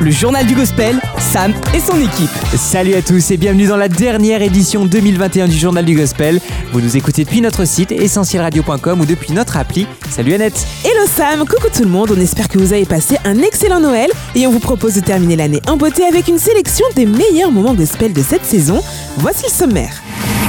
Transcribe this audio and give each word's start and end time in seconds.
Le 0.00 0.10
journal 0.10 0.46
du 0.46 0.54
gospel, 0.54 0.98
Sam 1.18 1.52
et 1.74 1.80
son 1.80 1.96
équipe. 2.00 2.30
Salut 2.56 2.94
à 2.94 3.02
tous 3.02 3.30
et 3.30 3.36
bienvenue 3.36 3.66
dans 3.66 3.76
la 3.76 3.88
dernière 3.88 4.42
édition 4.42 4.84
2021 4.84 5.46
du 5.46 5.56
journal 5.56 5.84
du 5.84 5.94
gospel. 5.94 6.40
Vous 6.72 6.80
nous 6.80 6.96
écoutez 6.96 7.24
depuis 7.24 7.40
notre 7.40 7.64
site 7.64 7.92
essentielradio.com 7.92 9.00
ou 9.00 9.06
depuis 9.06 9.32
notre 9.32 9.56
appli. 9.56 9.86
Salut 10.10 10.34
Annette. 10.34 10.66
Hello 10.84 11.06
Sam, 11.06 11.40
coucou 11.46 11.68
tout 11.72 11.84
le 11.84 11.90
monde, 11.90 12.12
on 12.16 12.20
espère 12.20 12.48
que 12.48 12.58
vous 12.58 12.72
avez 12.72 12.84
passé 12.84 13.16
un 13.24 13.38
excellent 13.38 13.80
Noël 13.80 14.10
et 14.34 14.46
on 14.46 14.50
vous 14.50 14.60
propose 14.60 14.94
de 14.94 15.00
terminer 15.00 15.36
l'année 15.36 15.62
en 15.68 15.76
beauté 15.76 16.04
avec 16.04 16.26
une 16.28 16.38
sélection 16.38 16.86
des 16.96 17.06
meilleurs 17.06 17.52
moments 17.52 17.74
gospel 17.74 18.12
de 18.12 18.22
cette 18.22 18.44
saison. 18.44 18.80
Voici 19.18 19.44
le 19.44 19.52
sommaire. 19.52 20.02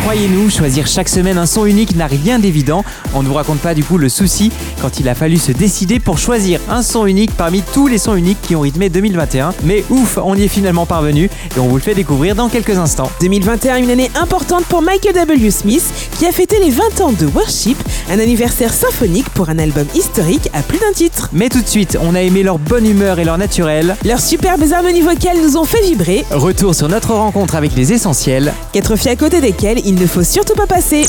Croyez-nous, 0.03 0.49
choisir 0.49 0.85
chaque 0.85 1.07
semaine 1.07 1.37
un 1.37 1.45
son 1.45 1.65
unique 1.65 1.95
n'a 1.95 2.07
rien 2.07 2.37
d'évident. 2.37 2.83
On 3.13 3.23
ne 3.23 3.27
vous 3.29 3.35
raconte 3.35 3.59
pas 3.59 3.73
du 3.73 3.85
coup 3.85 3.97
le 3.97 4.09
souci 4.09 4.51
quand 4.81 4.99
il 4.99 5.07
a 5.07 5.15
fallu 5.15 5.37
se 5.37 5.53
décider 5.53 5.99
pour 6.01 6.17
choisir 6.17 6.59
un 6.69 6.81
son 6.81 7.05
unique 7.05 7.31
parmi 7.37 7.61
tous 7.73 7.87
les 7.87 7.97
sons 7.97 8.15
uniques 8.15 8.41
qui 8.41 8.53
ont 8.57 8.61
rythmé 8.61 8.89
2021. 8.89 9.32
Mais 9.63 9.83
ouf, 9.89 10.17
on 10.23 10.35
y 10.35 10.43
est 10.43 10.47
finalement 10.47 10.85
parvenu 10.85 11.25
et 11.55 11.59
on 11.59 11.67
vous 11.67 11.75
le 11.77 11.81
fait 11.81 11.95
découvrir 11.95 12.35
dans 12.35 12.49
quelques 12.49 12.77
instants. 12.77 13.09
2021, 13.21 13.77
une 13.77 13.89
année 13.89 14.11
importante 14.15 14.65
pour 14.65 14.81
Michael 14.81 15.13
W. 15.15 15.51
Smith 15.51 15.83
qui 16.19 16.25
a 16.25 16.31
fêté 16.31 16.57
les 16.59 16.69
20 16.69 17.01
ans 17.01 17.11
de 17.11 17.25
Worship, 17.27 17.77
un 18.09 18.19
anniversaire 18.19 18.73
symphonique 18.73 19.29
pour 19.29 19.49
un 19.49 19.59
album 19.59 19.85
historique 19.95 20.49
à 20.53 20.61
plus 20.61 20.77
d'un 20.79 20.91
titre. 20.93 21.29
Mais 21.33 21.49
tout 21.49 21.61
de 21.61 21.67
suite, 21.67 21.97
on 22.01 22.15
a 22.15 22.21
aimé 22.21 22.43
leur 22.43 22.59
bonne 22.59 22.85
humeur 22.87 23.19
et 23.19 23.23
leur 23.23 23.37
naturel. 23.37 23.95
Leurs 24.05 24.21
superbes 24.21 24.63
harmonies 24.71 25.01
vocales 25.01 25.37
nous 25.41 25.57
ont 25.57 25.65
fait 25.65 25.81
vibrer, 25.81 26.25
Retour 26.31 26.75
sur 26.75 26.87
notre 26.89 27.13
rencontre 27.13 27.55
avec 27.55 27.75
les 27.75 27.93
essentiels. 27.93 28.53
quatre 28.71 28.95
filles 28.95 29.11
à 29.11 29.15
côté 29.15 29.41
desquelles 29.41 29.79
il 29.85 29.95
ne 29.95 30.05
faut 30.05 30.23
surtout 30.23 30.55
pas 30.55 30.67
passer. 30.67 31.05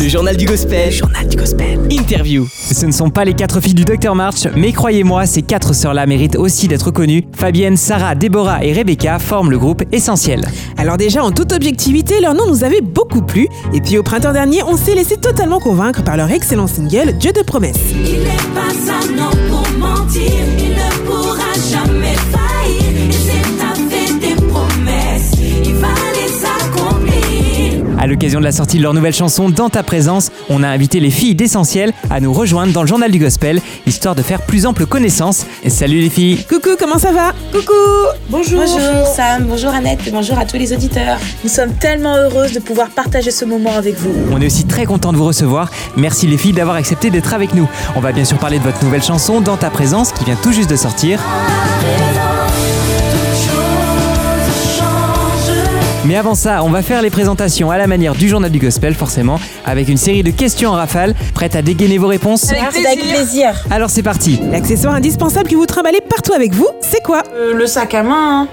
Le 0.00 0.08
journal 0.08 0.36
du 0.38 0.46
gospel. 0.46 0.90
journal 0.90 1.28
du 1.28 1.36
gospel. 1.36 1.78
Interview. 1.90 2.46
Ce 2.72 2.86
ne 2.86 2.92
sont 2.92 3.10
pas 3.10 3.24
les 3.26 3.34
quatre 3.34 3.60
filles 3.60 3.74
du 3.74 3.84
Dr 3.84 4.14
March, 4.14 4.46
mais 4.56 4.72
croyez-moi, 4.72 5.26
ces 5.26 5.42
quatre 5.42 5.74
sœurs-là 5.74 6.06
méritent 6.06 6.36
aussi 6.36 6.66
d'être 6.66 6.90
connues. 6.90 7.24
Fabienne, 7.34 7.76
Sarah, 7.76 8.14
Déborah 8.14 8.64
et 8.64 8.72
Rebecca 8.72 9.18
forment 9.18 9.50
le 9.50 9.58
groupe 9.58 9.82
Essentiel. 9.92 10.42
Alors 10.76 10.96
déjà, 10.96 11.24
en 11.24 11.32
toute 11.32 11.52
objectivité, 11.52 12.20
leur 12.20 12.34
nom 12.34 12.46
nous 12.46 12.64
avait 12.64 12.80
beaucoup 12.80 13.22
plu. 13.22 13.48
Et 13.72 13.80
puis 13.80 13.98
au 13.98 14.02
printemps 14.02 14.32
dernier, 14.32 14.62
on 14.62 14.76
s'est 14.76 14.94
laissé 14.94 15.16
totalement 15.16 15.60
convaincre 15.60 16.02
par 16.02 16.16
leur 16.16 16.30
excellent 16.30 16.66
single 16.66 17.14
Dieu 17.18 17.32
de 17.32 17.42
promesses. 17.42 17.76
Il 17.92 18.20
n'est 18.20 18.54
pas 18.54 18.92
un 18.92 19.18
homme 19.18 19.48
pour 19.48 19.78
mentir, 19.78 20.22
il 20.58 20.70
ne 20.70 21.06
pourra 21.06 21.52
jamais 21.70 22.14
faillir. 22.14 23.08
Et 23.08 23.12
c'est 23.12 23.58
ta 23.58 23.74
fait 23.74 24.14
des 24.14 24.34
promesses, 24.46 25.32
il 25.64 25.74
va 25.74 25.88
les 26.14 26.44
accomplir. 26.44 27.98
À 27.98 28.06
l'occasion 28.08 28.40
de 28.40 28.44
la 28.44 28.52
sortie 28.52 28.78
de 28.78 28.82
leur 28.82 28.94
nouvelle 28.94 29.14
chanson 29.14 29.48
Dans 29.48 29.68
ta 29.68 29.84
présence, 29.84 30.30
on 30.52 30.62
a 30.62 30.68
invité 30.68 31.00
les 31.00 31.10
filles 31.10 31.34
d'Essentiel 31.34 31.92
à 32.10 32.20
nous 32.20 32.32
rejoindre 32.32 32.72
dans 32.72 32.82
le 32.82 32.88
journal 32.88 33.10
du 33.10 33.18
gospel, 33.18 33.60
histoire 33.86 34.14
de 34.14 34.22
faire 34.22 34.42
plus 34.42 34.66
ample 34.66 34.86
connaissance. 34.86 35.46
Et 35.64 35.70
salut 35.70 36.00
les 36.00 36.10
filles 36.10 36.44
Coucou, 36.48 36.70
comment 36.78 36.98
ça 36.98 37.12
va 37.12 37.32
Coucou 37.52 37.72
Bonjour 38.28 38.60
Bonjour 38.60 39.06
Sam, 39.06 39.44
bonjour 39.44 39.70
Annette 39.70 40.06
et 40.06 40.10
bonjour 40.10 40.38
à 40.38 40.44
tous 40.44 40.56
les 40.56 40.72
auditeurs. 40.72 41.18
Nous 41.42 41.50
sommes 41.50 41.72
tellement 41.74 42.16
heureuses 42.16 42.52
de 42.52 42.60
pouvoir 42.60 42.88
partager 42.90 43.30
ce 43.30 43.44
moment 43.44 43.74
avec 43.74 43.96
vous. 43.96 44.12
On 44.30 44.40
est 44.40 44.46
aussi 44.46 44.64
très 44.64 44.84
content 44.84 45.12
de 45.12 45.16
vous 45.16 45.26
recevoir. 45.26 45.70
Merci 45.96 46.26
les 46.26 46.36
filles 46.36 46.52
d'avoir 46.52 46.76
accepté 46.76 47.10
d'être 47.10 47.32
avec 47.32 47.54
nous. 47.54 47.68
On 47.96 48.00
va 48.00 48.12
bien 48.12 48.24
sûr 48.24 48.38
parler 48.38 48.58
de 48.58 48.64
votre 48.64 48.84
nouvelle 48.84 49.02
chanson 49.02 49.40
Dans 49.40 49.56
ta 49.56 49.70
présence 49.70 50.12
qui 50.12 50.24
vient 50.24 50.36
tout 50.36 50.52
juste 50.52 50.70
de 50.70 50.76
sortir. 50.76 51.18
Mais 56.04 56.16
avant 56.16 56.34
ça, 56.34 56.64
on 56.64 56.68
va 56.70 56.82
faire 56.82 57.00
les 57.00 57.10
présentations 57.10 57.70
à 57.70 57.78
la 57.78 57.86
manière 57.86 58.14
du 58.14 58.28
journal 58.28 58.50
du 58.50 58.58
gospel 58.58 58.94
forcément, 58.94 59.38
avec 59.64 59.88
une 59.88 59.96
série 59.96 60.24
de 60.24 60.32
questions 60.32 60.70
en 60.70 60.74
rafale. 60.74 61.14
Prête 61.34 61.54
à 61.54 61.62
dégainer 61.62 61.96
vos 61.98 62.08
réponses 62.08 62.50
Merci 62.50 62.84
avec 62.84 63.00
plaisir. 63.00 63.50
Alors 63.70 63.88
c'est 63.88 64.02
parti 64.02 64.40
L'accessoire 64.50 64.94
indispensable 64.94 65.48
que 65.48 65.54
vous 65.54 65.66
trimballez 65.66 66.00
partout 66.00 66.32
avec 66.32 66.52
vous, 66.54 66.68
c'est 66.80 67.02
quoi 67.02 67.22
Euh, 67.34 67.54
le 67.54 67.66
sac 67.66 67.94
à 67.94 68.02
main. 68.02 68.42
hein. 68.42 68.48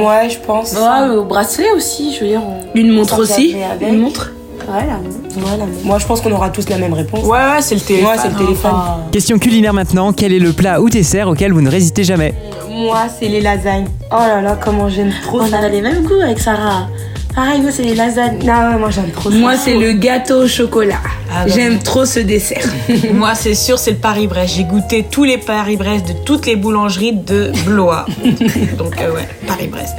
Ouais, 0.00 0.30
je 0.30 0.38
pense. 0.38 0.72
Ouais, 0.72 1.14
au 1.14 1.24
bracelet 1.24 1.70
aussi, 1.76 2.14
je 2.14 2.20
veux 2.20 2.30
dire. 2.30 2.40
on- 2.42 2.62
Une 2.78 2.92
montre 2.92 3.16
on 3.18 3.22
aussi 3.22 3.54
avec. 3.70 3.86
Une 3.92 3.98
montre 3.98 4.32
Ouais, 4.66 4.86
la. 4.86 4.96
Ouais. 5.42 5.72
Moi, 5.84 5.98
je 5.98 6.06
pense 6.06 6.20
qu'on 6.20 6.32
aura 6.32 6.50
tous 6.50 6.68
la 6.68 6.78
même 6.78 6.92
réponse. 6.92 7.24
Ouais, 7.24 7.38
ouais, 7.38 7.60
c'est 7.60 7.74
le 7.74 7.80
téléphone. 7.80 8.10
Ouais, 8.10 8.16
c'est 8.20 8.28
le 8.28 8.34
téléphone. 8.34 8.70
Enfin, 8.74 8.96
Question 9.12 9.38
culinaire 9.38 9.72
maintenant, 9.74 10.12
quel 10.12 10.32
est 10.32 10.38
le 10.38 10.52
plat 10.52 10.80
ou 10.80 10.88
dessert 10.90 11.28
auquel 11.28 11.52
vous 11.52 11.60
ne 11.60 11.70
résistez 11.70 12.04
jamais? 12.04 12.34
Moi, 12.70 13.02
c'est 13.18 13.28
les 13.28 13.40
lasagnes. 13.40 13.86
Oh 14.10 14.16
là 14.18 14.40
là, 14.40 14.58
comment 14.62 14.88
j'aime 14.88 15.12
trop 15.22 15.40
on 15.40 15.46
ça. 15.46 15.58
a 15.58 15.68
les 15.68 15.80
mêmes 15.80 16.02
goûts 16.04 16.20
avec 16.22 16.38
Sarah. 16.38 16.86
Pareil, 17.34 17.60
nous, 17.60 17.70
c'est 17.70 17.82
les 17.84 17.94
lasagnes. 17.94 18.38
Ah 18.50 18.70
ouais, 18.72 18.78
moi, 18.78 18.90
j'aime 18.90 19.10
trop 19.10 19.30
Moi, 19.30 19.54
ça. 19.56 19.62
c'est 19.66 19.74
le 19.74 19.92
gâteau 19.92 20.44
au 20.44 20.48
chocolat. 20.48 20.98
Ah. 21.32 21.46
J'aime 21.46 21.78
trop 21.78 22.04
ce 22.04 22.18
dessert. 22.20 22.64
Moi, 23.14 23.34
c'est 23.34 23.54
sûr, 23.54 23.78
c'est 23.78 23.92
le 23.92 23.96
Paris-Brest. 23.98 24.54
J'ai 24.56 24.64
goûté 24.64 25.04
tous 25.08 25.24
les 25.24 25.38
Paris-Brest 25.38 26.08
de 26.08 26.12
toutes 26.24 26.46
les 26.46 26.56
boulangeries 26.56 27.12
de 27.12 27.52
Blois. 27.64 28.06
Donc, 28.78 29.00
euh, 29.00 29.14
ouais, 29.14 29.28
Paris-Brest. 29.46 29.94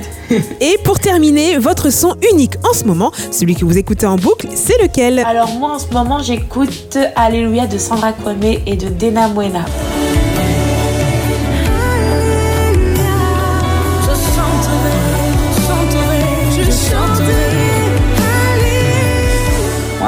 Et 0.59 0.77
pour 0.83 0.99
terminer, 0.99 1.57
votre 1.57 1.91
son 1.91 2.15
unique 2.33 2.55
en 2.69 2.73
ce 2.73 2.83
moment, 2.83 3.11
celui 3.31 3.55
que 3.55 3.63
vous 3.63 3.77
écoutez 3.77 4.05
en 4.05 4.15
boucle, 4.17 4.47
c'est 4.53 4.81
lequel? 4.81 5.19
Alors, 5.19 5.49
moi, 5.53 5.75
en 5.75 5.79
ce 5.79 5.87
moment, 5.93 6.21
j'écoute 6.21 6.97
Alléluia 7.15 7.67
de 7.67 7.77
Sandra 7.77 8.11
Kwame 8.11 8.43
et 8.65 8.75
de 8.75 8.89
Dena 8.89 9.27
Buena. 9.29 9.65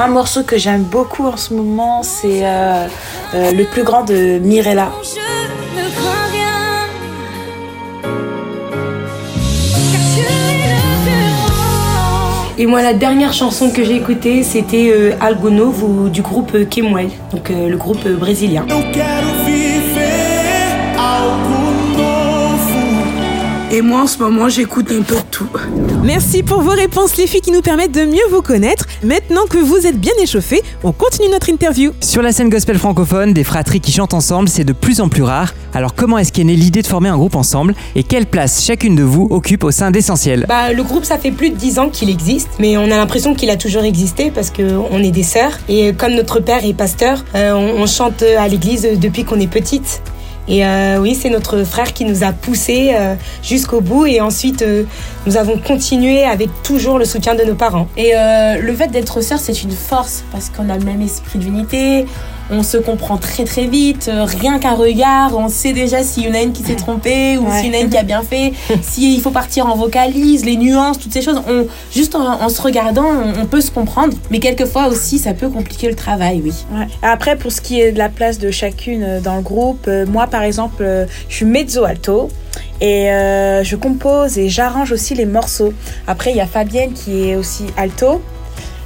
Un 0.02 0.08
morceau 0.08 0.42
que 0.42 0.58
j'aime 0.58 0.82
beaucoup 0.82 1.26
en 1.26 1.36
ce 1.36 1.54
moment, 1.54 2.02
c'est 2.02 2.44
euh, 2.44 2.86
euh, 3.34 3.52
le 3.52 3.64
plus 3.64 3.84
grand 3.84 4.02
de 4.02 4.38
Mirella. 4.38 4.90
Et 12.58 12.66
moi, 12.66 12.82
la 12.82 12.94
dernière 12.94 13.32
chanson 13.32 13.70
que 13.70 13.84
j'ai 13.84 13.96
écoutée, 13.96 14.42
c'était 14.42 14.92
euh, 14.92 16.08
du 16.10 16.22
groupe 16.22 16.52
euh, 16.54 16.64
Kemuel, 16.64 17.10
donc 17.30 17.48
le 17.50 17.76
groupe 17.76 18.06
brésilien. 18.08 18.66
Et 23.74 23.80
moi, 23.80 24.02
en 24.02 24.06
ce 24.06 24.18
moment, 24.18 24.50
j'écoute 24.50 24.92
un 24.92 25.00
peu 25.00 25.14
de 25.14 25.22
tout. 25.30 25.48
Merci 26.04 26.42
pour 26.42 26.60
vos 26.60 26.72
réponses 26.72 27.16
les 27.16 27.26
filles 27.26 27.40
qui 27.40 27.52
nous 27.52 27.62
permettent 27.62 27.92
de 27.92 28.04
mieux 28.04 28.20
vous 28.30 28.42
connaître. 28.42 28.84
Maintenant 29.02 29.46
que 29.48 29.56
vous 29.56 29.86
êtes 29.86 29.98
bien 29.98 30.12
échauffés, 30.20 30.62
on 30.84 30.92
continue 30.92 31.30
notre 31.30 31.48
interview. 31.48 31.92
Sur 32.00 32.20
la 32.20 32.32
scène 32.32 32.50
gospel 32.50 32.78
francophone, 32.78 33.32
des 33.32 33.44
fratries 33.44 33.80
qui 33.80 33.90
chantent 33.90 34.12
ensemble, 34.12 34.50
c'est 34.50 34.64
de 34.64 34.74
plus 34.74 35.00
en 35.00 35.08
plus 35.08 35.22
rare. 35.22 35.54
Alors 35.72 35.94
comment 35.94 36.18
est-ce 36.18 36.32
qu'est 36.32 36.44
née 36.44 36.54
l'idée 36.54 36.82
de 36.82 36.86
former 36.86 37.08
un 37.08 37.16
groupe 37.16 37.34
ensemble 37.34 37.74
et 37.96 38.02
quelle 38.02 38.26
place 38.26 38.62
chacune 38.62 38.94
de 38.94 39.04
vous 39.04 39.26
occupe 39.30 39.64
au 39.64 39.70
sein 39.70 39.90
d'Essentiel? 39.90 40.44
Bah, 40.46 40.70
le 40.74 40.82
groupe, 40.82 41.06
ça 41.06 41.16
fait 41.16 41.30
plus 41.30 41.48
de 41.48 41.56
10 41.56 41.78
ans 41.78 41.88
qu'il 41.88 42.10
existe, 42.10 42.50
mais 42.58 42.76
on 42.76 42.84
a 42.84 42.96
l'impression 42.98 43.34
qu'il 43.34 43.48
a 43.48 43.56
toujours 43.56 43.84
existé 43.84 44.30
parce 44.30 44.50
qu'on 44.50 45.02
est 45.02 45.10
des 45.10 45.22
sœurs. 45.22 45.58
Et 45.70 45.94
comme 45.94 46.12
notre 46.12 46.40
père 46.40 46.62
est 46.66 46.74
pasteur, 46.74 47.24
euh, 47.34 47.52
on, 47.52 47.80
on 47.80 47.86
chante 47.86 48.22
à 48.22 48.46
l'église 48.48 48.86
depuis 49.00 49.24
qu'on 49.24 49.40
est 49.40 49.50
petite. 49.50 50.02
Et 50.48 50.66
euh, 50.66 50.98
oui, 50.98 51.14
c'est 51.14 51.30
notre 51.30 51.64
frère 51.64 51.92
qui 51.92 52.04
nous 52.04 52.24
a 52.24 52.32
poussés 52.32 52.92
euh, 52.94 53.14
jusqu'au 53.42 53.80
bout. 53.80 54.06
Et 54.06 54.20
ensuite, 54.20 54.62
euh, 54.62 54.84
nous 55.26 55.36
avons 55.36 55.58
continué 55.58 56.24
avec 56.24 56.50
toujours 56.62 56.98
le 56.98 57.04
soutien 57.04 57.34
de 57.34 57.44
nos 57.44 57.54
parents. 57.54 57.88
Et 57.96 58.12
le 58.12 58.74
fait 58.74 58.88
d'être 58.88 59.20
sœur, 59.20 59.38
c'est 59.38 59.62
une 59.62 59.72
force 59.72 60.24
parce 60.32 60.50
qu'on 60.50 60.68
a 60.68 60.76
le 60.76 60.84
même 60.84 61.02
esprit 61.02 61.38
d'unité. 61.38 62.06
On 62.50 62.62
se 62.62 62.76
comprend 62.76 63.16
très 63.16 63.44
très 63.44 63.66
vite. 63.66 64.08
Euh, 64.12 64.24
Rien 64.24 64.58
qu'un 64.58 64.74
regard, 64.74 65.36
on 65.36 65.48
sait 65.48 65.72
déjà 65.72 66.02
s'il 66.02 66.24
y 66.24 66.28
en 66.28 66.34
a 66.34 66.42
une 66.42 66.52
qui 66.52 66.62
s'est 66.62 66.74
trompée 66.76 67.38
ou 67.38 67.46
Ouais. 67.46 67.60
s'il 67.60 67.72
y 67.72 67.76
en 67.76 67.80
a 67.80 67.82
une 67.82 67.90
qui 67.90 67.96
a 67.96 68.02
bien 68.02 68.22
fait. 68.22 68.52
S'il 68.82 69.20
faut 69.20 69.30
partir 69.30 69.66
en 69.66 69.76
vocalise, 69.76 70.44
les 70.44 70.56
nuances, 70.56 70.98
toutes 70.98 71.12
ces 71.12 71.22
choses. 71.22 71.40
On, 71.48 71.66
juste 71.92 72.14
en, 72.14 72.42
en 72.42 72.48
se 72.48 72.60
regardant, 72.60 73.06
on, 73.06 73.42
on 73.42 73.46
peut 73.46 73.60
se 73.60 73.70
comprendre. 73.70 74.14
Mais 74.30 74.38
quelquefois 74.38 74.88
aussi, 74.88 75.18
ça 75.18 75.32
peut 75.34 75.48
compliquer 75.48 75.88
le 75.88 75.94
travail, 75.94 76.40
oui. 76.44 76.52
Ouais. 76.72 76.86
Après, 77.02 77.36
pour 77.36 77.52
ce 77.52 77.60
qui 77.60 77.80
est 77.80 77.92
de 77.92 77.98
la 77.98 78.08
place 78.08 78.38
de 78.38 78.50
chacune 78.50 79.02
euh, 79.02 79.20
dans 79.20 79.36
le 79.36 79.42
groupe, 79.42 79.84
euh, 79.88 80.04
moi 80.06 80.26
par 80.26 80.42
exemple, 80.42 80.82
euh, 80.82 81.06
je 81.28 81.36
suis 81.36 81.44
mezzo-alto 81.46 82.28
et 82.80 83.10
euh, 83.12 83.62
je 83.64 83.76
compose 83.76 84.36
et 84.38 84.48
j'arrange 84.48 84.92
aussi 84.92 85.14
les 85.14 85.26
morceaux. 85.26 85.72
Après, 86.06 86.30
il 86.32 86.36
y 86.36 86.40
a 86.40 86.46
Fabienne 86.46 86.92
qui 86.92 87.28
est 87.30 87.36
aussi 87.36 87.64
alto, 87.76 88.20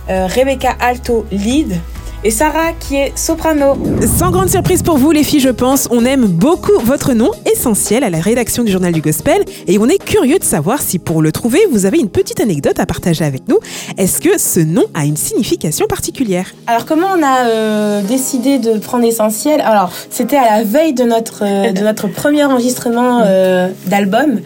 Rebecca 0.08 0.70
alto 0.81 1.26
lead 1.32 1.81
et 2.24 2.30
Sarah 2.30 2.72
qui 2.72 2.96
est 2.96 3.16
soprano. 3.16 3.76
Sans 4.06 4.30
grande 4.30 4.48
surprise 4.48 4.82
pour 4.82 4.98
vous 4.98 5.10
les 5.10 5.22
filles, 5.22 5.40
je 5.40 5.48
pense, 5.48 5.88
on 5.90 6.04
aime 6.04 6.26
beaucoup 6.26 6.78
votre 6.82 7.12
nom 7.12 7.30
essentiel 7.52 8.04
à 8.04 8.10
la 8.10 8.20
rédaction 8.20 8.64
du 8.64 8.72
journal 8.72 8.92
du 8.92 9.00
gospel 9.00 9.44
et 9.66 9.78
on 9.78 9.88
est 9.88 10.02
curieux 10.02 10.38
de 10.38 10.44
savoir 10.44 10.80
si 10.80 10.98
pour 10.98 11.22
le 11.22 11.32
trouver, 11.32 11.60
vous 11.70 11.86
avez 11.86 11.98
une 11.98 12.08
petite 12.08 12.40
anecdote 12.40 12.78
à 12.78 12.86
partager 12.86 13.24
avec 13.24 13.48
nous. 13.48 13.58
Est-ce 13.98 14.20
que 14.20 14.38
ce 14.38 14.60
nom 14.60 14.84
a 14.94 15.04
une 15.04 15.16
signification 15.16 15.86
particulière? 15.86 16.52
Alors 16.66 16.86
comment 16.86 17.08
on 17.16 17.22
a 17.22 17.46
euh, 17.46 18.02
décidé 18.02 18.58
de 18.58 18.78
prendre 18.78 19.04
essentiel 19.04 19.60
Alors 19.60 19.92
c'était 20.10 20.36
à 20.36 20.58
la 20.58 20.64
veille 20.64 20.94
de 20.94 21.04
notre 21.04 21.42
euh, 21.42 21.72
de 21.72 21.80
notre 21.80 22.08
premier 22.08 22.44
enregistrement 22.44 23.22
euh, 23.24 23.69
d'album. 23.86 24.40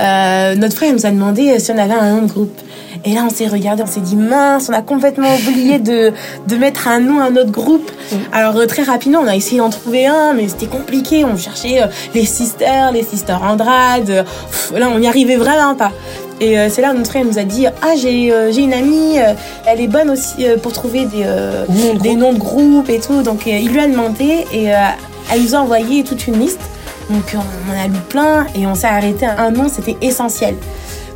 Euh, 0.00 0.54
notre 0.56 0.76
frère 0.76 0.92
nous 0.92 1.06
a 1.06 1.10
demandé 1.10 1.58
si 1.58 1.70
on 1.70 1.78
avait 1.78 1.94
un 1.94 2.16
nom 2.16 2.22
de 2.22 2.32
groupe. 2.32 2.60
Et 3.04 3.12
là, 3.12 3.22
on 3.26 3.30
s'est 3.30 3.46
regardé, 3.48 3.82
on 3.82 3.86
s'est 3.86 4.00
dit 4.00 4.16
mince, 4.16 4.68
on 4.70 4.72
a 4.72 4.82
complètement 4.82 5.34
oublié 5.48 5.78
de, 5.78 6.12
de 6.46 6.56
mettre 6.56 6.88
un 6.88 7.00
nom 7.00 7.20
à 7.20 7.30
notre 7.30 7.50
groupe. 7.50 7.90
Alors 8.32 8.56
euh, 8.56 8.66
très 8.66 8.82
rapidement, 8.82 9.20
on 9.22 9.26
a 9.26 9.36
essayé 9.36 9.58
d'en 9.58 9.70
trouver 9.70 10.06
un, 10.06 10.32
mais 10.32 10.48
c'était 10.48 10.66
compliqué. 10.66 11.24
On 11.24 11.36
cherchait 11.36 11.82
euh, 11.82 11.86
les 12.14 12.24
sisters, 12.24 12.92
les 12.92 13.02
sisters 13.02 13.42
Andrade. 13.42 14.24
pff, 14.50 14.72
là, 14.76 14.88
on 14.88 14.98
n'y 14.98 15.08
arrivait 15.08 15.36
vraiment 15.36 15.74
pas. 15.74 15.92
Et 16.40 16.58
euh, 16.58 16.68
c'est 16.68 16.82
là 16.82 16.92
où 16.92 16.96
notre 16.96 17.10
frère 17.10 17.24
nous 17.24 17.38
a 17.38 17.44
dit 17.44 17.66
ah 17.66 17.94
j'ai 17.96 18.32
euh, 18.32 18.52
une 18.52 18.72
amie, 18.72 19.18
euh, 19.18 19.34
elle 19.66 19.80
est 19.80 19.86
bonne 19.86 20.10
aussi 20.10 20.46
pour 20.62 20.72
trouver 20.72 21.06
des 21.06 21.24
Noms 21.24 21.94
de 21.94 22.00
des 22.00 22.14
groupe. 22.14 22.18
noms 22.18 22.32
de 22.32 22.38
groupe 22.38 22.90
et 22.90 23.00
tout. 23.00 23.22
Donc 23.22 23.46
il 23.46 23.70
lui 23.70 23.80
a 23.80 23.86
demandé 23.86 24.44
et 24.52 24.64
elle 24.64 25.42
nous 25.42 25.54
a 25.54 25.58
envoyé 25.58 26.02
toute 26.02 26.26
une 26.26 26.38
liste. 26.38 26.60
Donc 27.10 27.34
on 27.34 27.72
en 27.72 27.84
a 27.84 27.86
lu 27.86 27.98
plein 28.08 28.46
et 28.56 28.66
on 28.66 28.74
s'est 28.74 28.86
arrêté 28.86 29.26
à 29.26 29.42
un 29.42 29.50
nom, 29.50 29.68
c'était 29.68 29.96
essentiel 30.00 30.54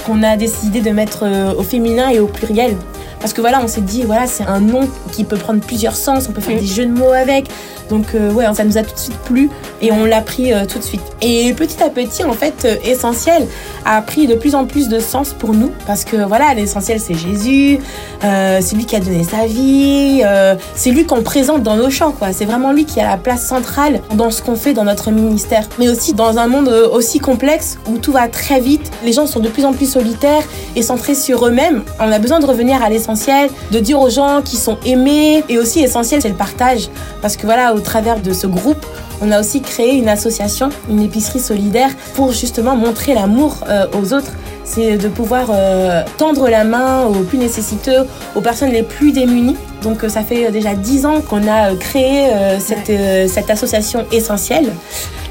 qu'on 0.09 0.23
a 0.23 0.39
décidé 0.39 0.81
de 0.81 0.91
mettre 0.91 1.25
euh, 1.25 1.53
au 1.55 1.63
féminin 1.63 2.09
et 2.09 2.19
au 2.19 2.27
pluriel. 2.27 2.77
Parce 3.21 3.35
que 3.35 3.43
voilà, 3.43 3.61
on 3.63 3.69
s'est 3.69 3.83
dit, 3.83 4.05
voilà, 4.05 4.27
c'est 4.27 4.45
un 4.45 4.61
nom 4.61 4.89
qui 5.13 5.25
peut 5.25 5.37
prendre 5.37 5.61
plusieurs 5.61 5.97
sens, 5.97 6.29
on 6.31 6.33
peut 6.33 6.41
faire 6.41 6.59
des 6.59 6.67
jeux 6.67 6.87
de 6.87 6.93
mots 6.93 7.13
avec. 7.13 7.47
Donc, 7.89 8.15
euh, 8.15 8.33
ouais, 8.33 8.45
ça 8.55 8.65
nous 8.65 8.79
a 8.79 8.83
tout 8.83 8.95
de 8.95 8.99
suite 8.99 9.19
plu 9.25 9.51
et 9.81 9.93
on 9.93 10.05
l'a 10.05 10.21
pris 10.21 10.53
euh, 10.53 10.65
tout 10.67 10.79
de 10.79 10.85
suite. 10.85 11.03
Et 11.23 11.53
petit 11.55 11.83
à 11.83 11.91
petit, 11.91 12.25
en 12.25 12.33
fait, 12.33 12.65
euh, 12.65 12.77
Essentiel 12.85 13.47
a 13.85 14.01
pris 14.03 14.27
de 14.27 14.35
plus 14.35 14.55
en 14.55 14.67
plus 14.67 14.89
de 14.89 14.99
sens 14.99 15.33
pour 15.33 15.53
nous. 15.55 15.71
Parce 15.87 16.05
que 16.05 16.17
voilà, 16.17 16.55
l'essentiel, 16.55 17.01
c'est 17.01 17.15
Jésus, 17.15 17.79
euh, 18.25 18.59
c'est 18.61 18.77
lui 18.77 18.85
qui 18.85 18.97
a 18.97 19.01
donné 19.01 19.25
sa 19.25 19.47
vie, 19.47 20.23
euh, 20.25 20.55
c'est 20.75 20.91
lui 20.91 21.07
qu'on 21.07 21.23
présente 21.23 21.63
dans 21.63 21.77
nos 21.77 21.91
chants, 21.91 22.13
quoi. 22.13 22.33
C'est 22.33 22.45
vraiment 22.45 22.73
lui 22.73 22.85
qui 22.85 23.01
a 23.01 23.09
la 23.09 23.17
place 23.17 23.47
centrale 23.47 24.01
dans 24.15 24.31
ce 24.31 24.43
qu'on 24.43 24.57
fait 24.57 24.75
dans 24.75 24.85
notre 24.85 25.11
ministère. 25.11 25.67
Mais 25.79 25.89
aussi 25.89 26.13
dans 26.13 26.39
un 26.39 26.47
monde 26.47 26.69
aussi 26.69 27.19
complexe 27.19 27.79
où 27.89 27.99
tout 27.99 28.13
va 28.13 28.29
très 28.29 28.61
vite, 28.61 28.91
les 29.05 29.13
gens 29.13 29.27
sont 29.27 29.41
de 29.41 29.49
plus 29.49 29.65
en 29.65 29.73
plus 29.73 29.91
solitaires 29.91 30.43
et 30.77 30.83
centrés 30.83 31.15
sur 31.15 31.47
eux-mêmes. 31.47 31.83
On 32.01 32.11
a 32.13 32.19
besoin 32.19 32.41
de 32.41 32.47
revenir 32.47 32.83
à 32.83 32.89
l'essentiel, 32.89 33.51
de 33.71 33.79
dire 33.79 34.01
aux 34.01 34.11
gens 34.11 34.43
qu'ils 34.43 34.59
sont 34.59 34.77
aimés. 34.85 35.45
Et 35.49 35.59
aussi, 35.59 35.81
essentiel, 35.81 36.21
c'est 36.23 36.29
le 36.29 36.35
partage. 36.35 36.89
Parce 37.23 37.37
que 37.37 37.47
voilà, 37.47 37.75
au 37.79 37.81
travers 37.81 38.21
de 38.21 38.33
ce 38.33 38.47
groupe, 38.47 38.85
on 39.23 39.31
a 39.31 39.41
aussi 39.41 39.61
créé 39.63 39.97
une 39.97 40.09
association, 40.09 40.69
une 40.91 41.01
épicerie 41.01 41.41
solidaire, 41.41 41.91
pour 42.15 42.33
justement 42.33 42.77
montrer 42.77 43.15
l'amour 43.15 43.65
euh, 43.69 43.87
aux 43.99 44.13
autres. 44.13 44.33
C'est 44.65 44.99
de 44.99 45.09
pouvoir 45.09 45.49
euh, 45.51 46.03
tendre 46.19 46.49
la 46.49 46.65
main 46.65 47.07
aux 47.07 47.23
plus 47.23 47.39
nécessiteux, 47.39 48.07
aux 48.35 48.41
personnes 48.41 48.71
les 48.71 48.83
plus 48.83 49.13
démunies. 49.13 49.57
Donc 49.83 50.03
euh, 50.03 50.09
ça 50.09 50.23
fait 50.23 50.47
euh, 50.47 50.51
déjà 50.51 50.75
dix 50.75 51.07
ans 51.07 51.21
qu'on 51.21 51.47
a 51.47 51.71
euh, 51.71 51.77
créé 51.77 52.29
cette, 52.59 52.91
cette 53.31 53.51
association 53.51 54.05
essentielle. 54.13 54.73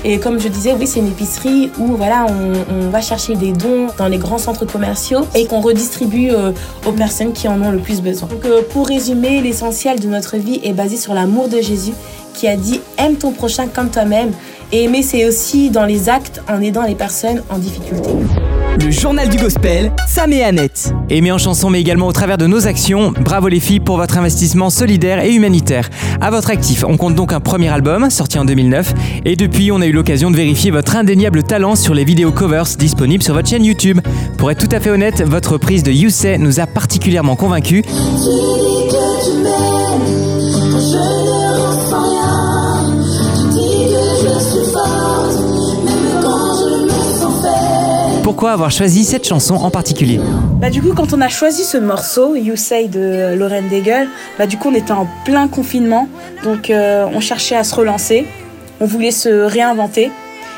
Et 0.03 0.19
comme 0.19 0.39
je 0.39 0.47
disais, 0.47 0.73
oui, 0.73 0.85
c'est 0.87 0.99
une 0.99 1.07
épicerie 1.07 1.71
où 1.79 1.87
voilà, 1.95 2.27
on, 2.29 2.85
on 2.85 2.89
va 2.89 3.01
chercher 3.01 3.35
des 3.35 3.51
dons 3.51 3.87
dans 3.97 4.07
les 4.07 4.17
grands 4.17 4.37
centres 4.37 4.65
commerciaux 4.65 5.25
et 5.35 5.47
qu'on 5.47 5.59
redistribue 5.59 6.29
euh, 6.31 6.51
aux 6.85 6.91
personnes 6.91 7.33
qui 7.33 7.47
en 7.47 7.61
ont 7.61 7.71
le 7.71 7.79
plus 7.79 8.01
besoin. 8.01 8.29
Donc 8.29 8.45
euh, 8.45 8.61
pour 8.69 8.87
résumer, 8.87 9.41
l'essentiel 9.41 9.99
de 9.99 10.07
notre 10.07 10.37
vie 10.37 10.61
est 10.63 10.73
basé 10.73 10.97
sur 10.97 11.13
l'amour 11.13 11.49
de 11.49 11.61
Jésus 11.61 11.93
qui 12.33 12.47
a 12.47 12.55
dit 12.55 12.79
aime 12.97 13.15
ton 13.15 13.31
prochain 13.31 13.67
comme 13.67 13.89
toi-même. 13.89 14.31
Et 14.71 14.83
aimer, 14.83 15.01
c'est 15.01 15.25
aussi 15.25 15.71
dans 15.71 15.85
les 15.85 16.09
actes 16.09 16.41
en 16.47 16.61
aidant 16.61 16.83
les 16.83 16.95
personnes 16.95 17.41
en 17.49 17.57
difficulté. 17.57 18.09
Le 18.79 18.91
journal 18.91 19.27
du 19.27 19.37
gospel, 19.37 19.91
Sam 20.07 20.31
et 20.33 20.43
Annette. 20.43 20.93
Aimé 21.09 21.31
en 21.31 21.37
chanson 21.37 21.69
mais 21.69 21.81
également 21.81 22.07
au 22.07 22.11
travers 22.11 22.37
de 22.37 22.45
nos 22.45 22.67
actions. 22.67 23.11
Bravo 23.19 23.47
les 23.47 23.59
filles 23.59 23.79
pour 23.79 23.97
votre 23.97 24.17
investissement 24.17 24.69
solidaire 24.69 25.23
et 25.23 25.33
humanitaire. 25.33 25.89
À 26.21 26.29
votre 26.29 26.51
actif, 26.51 26.83
on 26.87 26.95
compte 26.95 27.15
donc 27.15 27.33
un 27.33 27.39
premier 27.39 27.69
album 27.69 28.09
sorti 28.09 28.37
en 28.37 28.45
2009 28.45 28.93
et 29.25 29.35
depuis 29.35 29.71
on 29.71 29.81
a 29.81 29.87
eu 29.87 29.91
l'occasion 29.91 30.29
de 30.29 30.35
vérifier 30.35 30.69
votre 30.71 30.95
indéniable 30.95 31.43
talent 31.43 31.75
sur 31.75 31.93
les 31.93 32.03
vidéos 32.03 32.31
covers 32.31 32.67
disponibles 32.77 33.23
sur 33.23 33.33
votre 33.33 33.49
chaîne 33.49 33.65
YouTube. 33.65 33.99
Pour 34.37 34.51
être 34.51 34.67
tout 34.67 34.75
à 34.75 34.79
fait 34.79 34.91
honnête, 34.91 35.23
votre 35.25 35.53
reprise 35.53 35.83
de 35.83 35.91
You 35.91 36.09
Say 36.09 36.37
nous 36.37 36.59
a 36.59 36.67
particulièrement 36.67 37.35
convaincus. 37.35 37.83
Pourquoi 48.37 48.51
avoir 48.51 48.69
choisi 48.69 49.03
cette 49.03 49.27
chanson 49.27 49.55
en 49.55 49.71
particulier 49.71 50.19
Bah 50.61 50.69
du 50.69 50.79
coup 50.83 50.93
quand 50.93 51.11
on 51.11 51.21
a 51.21 51.27
choisi 51.27 51.63
ce 51.63 51.75
morceau, 51.75 52.35
You 52.35 52.55
Say 52.55 52.87
de 52.87 53.33
Lauren 53.33 53.63
Daigle, 53.67 54.07
bah 54.37 54.45
du 54.45 54.57
coup 54.57 54.69
on 54.69 54.75
était 54.75 54.91
en 54.91 55.07
plein 55.25 55.47
confinement, 55.47 56.07
donc 56.43 56.69
euh, 56.69 57.07
on 57.11 57.19
cherchait 57.19 57.55
à 57.55 57.63
se 57.63 57.73
relancer, 57.73 58.27
on 58.79 58.85
voulait 58.85 59.09
se 59.09 59.27
réinventer. 59.27 60.11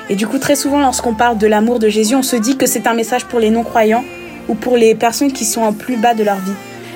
Et 0.09 0.15
du 0.17 0.27
coup 0.27 0.39
très 0.39 0.57
souvent 0.57 0.81
lorsqu'on 0.81 1.13
parle 1.13 1.37
de 1.37 1.47
l'amour 1.47 1.79
de 1.79 1.87
Jésus, 1.87 2.15
on 2.15 2.21
se 2.21 2.35
dit 2.35 2.57
que 2.57 2.65
c'est 2.65 2.85
un 2.85 2.93
message 2.93 3.23
pour 3.23 3.39
les 3.39 3.49
non-croyants 3.49 4.03
ou 4.49 4.55
pour 4.55 4.75
les 4.75 4.93
personnes 4.93 5.31
qui 5.31 5.45
sont 5.45 5.61
en 5.61 5.71
plus 5.71 5.95
bas 5.95 6.13
de 6.13 6.23
leur 6.23 6.35
vie. 6.35 6.51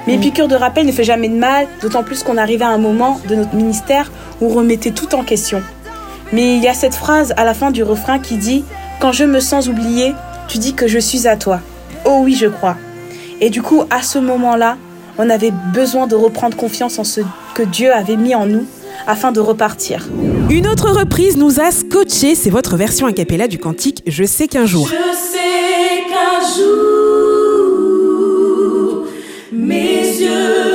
Mais 0.06 0.16
une 0.16 0.20
piqûre 0.20 0.50
de 0.50 0.56
rappel 0.56 0.86
ne 0.86 0.92
fait 0.92 1.06
jamais 1.06 1.30
de 1.30 1.38
mal, 1.38 1.66
d'autant 1.82 2.04
plus 2.04 2.24
qu'on 2.24 2.36
arrivait 2.36 2.66
à 2.66 2.72
un 2.72 2.78
moment 2.78 3.22
de 3.30 3.36
notre 3.36 3.56
ministère 3.56 4.12
où 4.42 4.48
on 4.48 4.54
remettait 4.54 4.92
tout 4.92 5.16
en 5.16 5.24
question. 5.24 5.62
Mais 6.34 6.58
il 6.58 6.62
y 6.62 6.68
a 6.68 6.74
cette 6.74 6.96
phrase 6.96 7.34
à 7.38 7.46
la 7.46 7.54
fin 7.54 7.72
du 7.72 7.84
refrain 7.84 8.20
qui 8.20 8.36
dit 8.36 8.66
Quand 9.00 9.14
je 9.14 9.24
me 9.24 9.40
sens 9.40 9.70
oublié, 9.70 10.14
tu 10.48 10.58
dis 10.58 10.74
que 10.74 10.88
je 10.88 11.00
suis 11.00 11.28
à 11.28 11.36
toi. 11.38 11.60
Oh 12.06 12.22
oui, 12.24 12.36
je 12.36 12.48
crois. 12.48 12.78
Et 13.42 13.50
du 13.50 13.62
coup, 13.62 13.84
à 13.90 14.02
ce 14.02 14.20
moment-là, 14.20 14.78
on 15.18 15.30
avait 15.30 15.52
besoin 15.74 16.08
de 16.08 16.16
reprendre 16.16 16.56
confiance 16.58 17.00
en 17.00 17.04
ce 17.04 17.22
que 17.54 17.64
Dieu 17.64 17.92
avait 17.94 18.16
mis 18.18 18.36
en 18.36 18.46
nous 18.46 18.66
afin 19.08 19.32
de 19.32 19.40
repartir. 19.40 20.08
Une 20.50 20.68
autre 20.68 20.92
reprise 20.92 21.38
nous 21.38 21.60
a 21.60 21.72
scotché, 21.72 22.36
c'est 22.36 22.50
votre 22.50 22.78
version 22.78 23.08
a 23.08 23.14
cappella 23.14 23.48
du 23.48 23.58
cantique 23.58 24.02
Je 24.08 24.24
sais 24.24 24.48
qu'un 24.48 24.66
jour. 24.66 24.88
Je 24.88 24.94
sais 25.16 26.04
qu'un 26.10 26.40
jour, 26.56 27.88
mes 29.52 30.02
yeux 30.22 30.73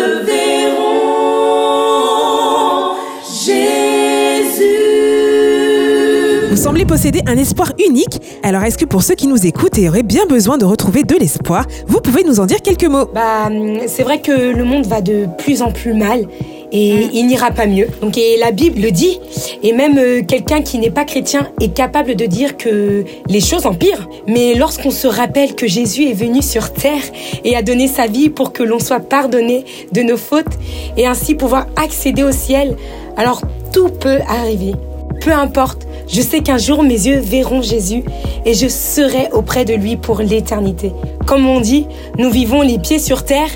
Posséder 6.88 7.20
un 7.26 7.36
espoir 7.36 7.74
unique, 7.86 8.18
alors 8.42 8.62
est-ce 8.62 8.78
que 8.78 8.86
pour 8.86 9.02
ceux 9.02 9.14
qui 9.14 9.26
nous 9.26 9.46
écoutent 9.46 9.76
et 9.78 9.90
auraient 9.90 10.02
bien 10.02 10.24
besoin 10.24 10.56
de 10.56 10.64
retrouver 10.64 11.02
de 11.02 11.14
l'espoir, 11.16 11.66
vous 11.86 12.00
pouvez 12.00 12.24
nous 12.24 12.40
en 12.40 12.46
dire 12.46 12.62
quelques 12.62 12.86
mots? 12.86 13.04
Bah, 13.14 13.50
c'est 13.86 14.02
vrai 14.02 14.22
que 14.22 14.32
le 14.32 14.64
monde 14.64 14.86
va 14.86 15.02
de 15.02 15.28
plus 15.36 15.60
en 15.60 15.70
plus 15.70 15.92
mal 15.92 16.26
et 16.72 17.08
il 17.12 17.26
n'ira 17.26 17.50
pas 17.50 17.66
mieux. 17.66 17.88
Donc, 18.00 18.16
et 18.16 18.38
la 18.38 18.52
Bible 18.52 18.80
le 18.80 18.90
dit. 18.90 19.20
Et 19.62 19.74
même 19.74 19.98
euh, 19.98 20.22
quelqu'un 20.22 20.62
qui 20.62 20.78
n'est 20.78 20.90
pas 20.90 21.04
chrétien 21.04 21.48
est 21.60 21.74
capable 21.74 22.16
de 22.16 22.24
dire 22.24 22.56
que 22.56 23.04
les 23.28 23.40
choses 23.40 23.66
empirent. 23.66 24.08
Mais 24.26 24.54
lorsqu'on 24.54 24.90
se 24.90 25.06
rappelle 25.06 25.54
que 25.54 25.66
Jésus 25.66 26.08
est 26.08 26.14
venu 26.14 26.40
sur 26.40 26.72
terre 26.72 27.02
et 27.44 27.54
a 27.54 27.60
donné 27.60 27.86
sa 27.86 28.06
vie 28.06 28.30
pour 28.30 28.54
que 28.54 28.62
l'on 28.62 28.78
soit 28.78 29.00
pardonné 29.00 29.66
de 29.92 30.00
nos 30.00 30.16
fautes 30.16 30.56
et 30.96 31.06
ainsi 31.06 31.34
pouvoir 31.34 31.66
accéder 31.76 32.22
au 32.22 32.32
ciel, 32.32 32.76
alors 33.18 33.42
tout 33.74 33.90
peut 33.90 34.20
arriver. 34.26 34.72
Peu 35.20 35.32
importe, 35.32 35.86
je 36.08 36.20
sais 36.20 36.40
qu'un 36.40 36.58
jour 36.58 36.82
mes 36.82 37.06
yeux 37.06 37.18
verront 37.18 37.62
Jésus 37.62 38.02
et 38.44 38.54
je 38.54 38.68
serai 38.68 39.28
auprès 39.32 39.64
de 39.64 39.74
lui 39.74 39.96
pour 39.96 40.20
l'éternité. 40.20 40.92
Comme 41.26 41.46
on 41.46 41.60
dit, 41.60 41.86
nous 42.18 42.30
vivons 42.30 42.62
les 42.62 42.78
pieds 42.78 42.98
sur 42.98 43.24
terre, 43.24 43.50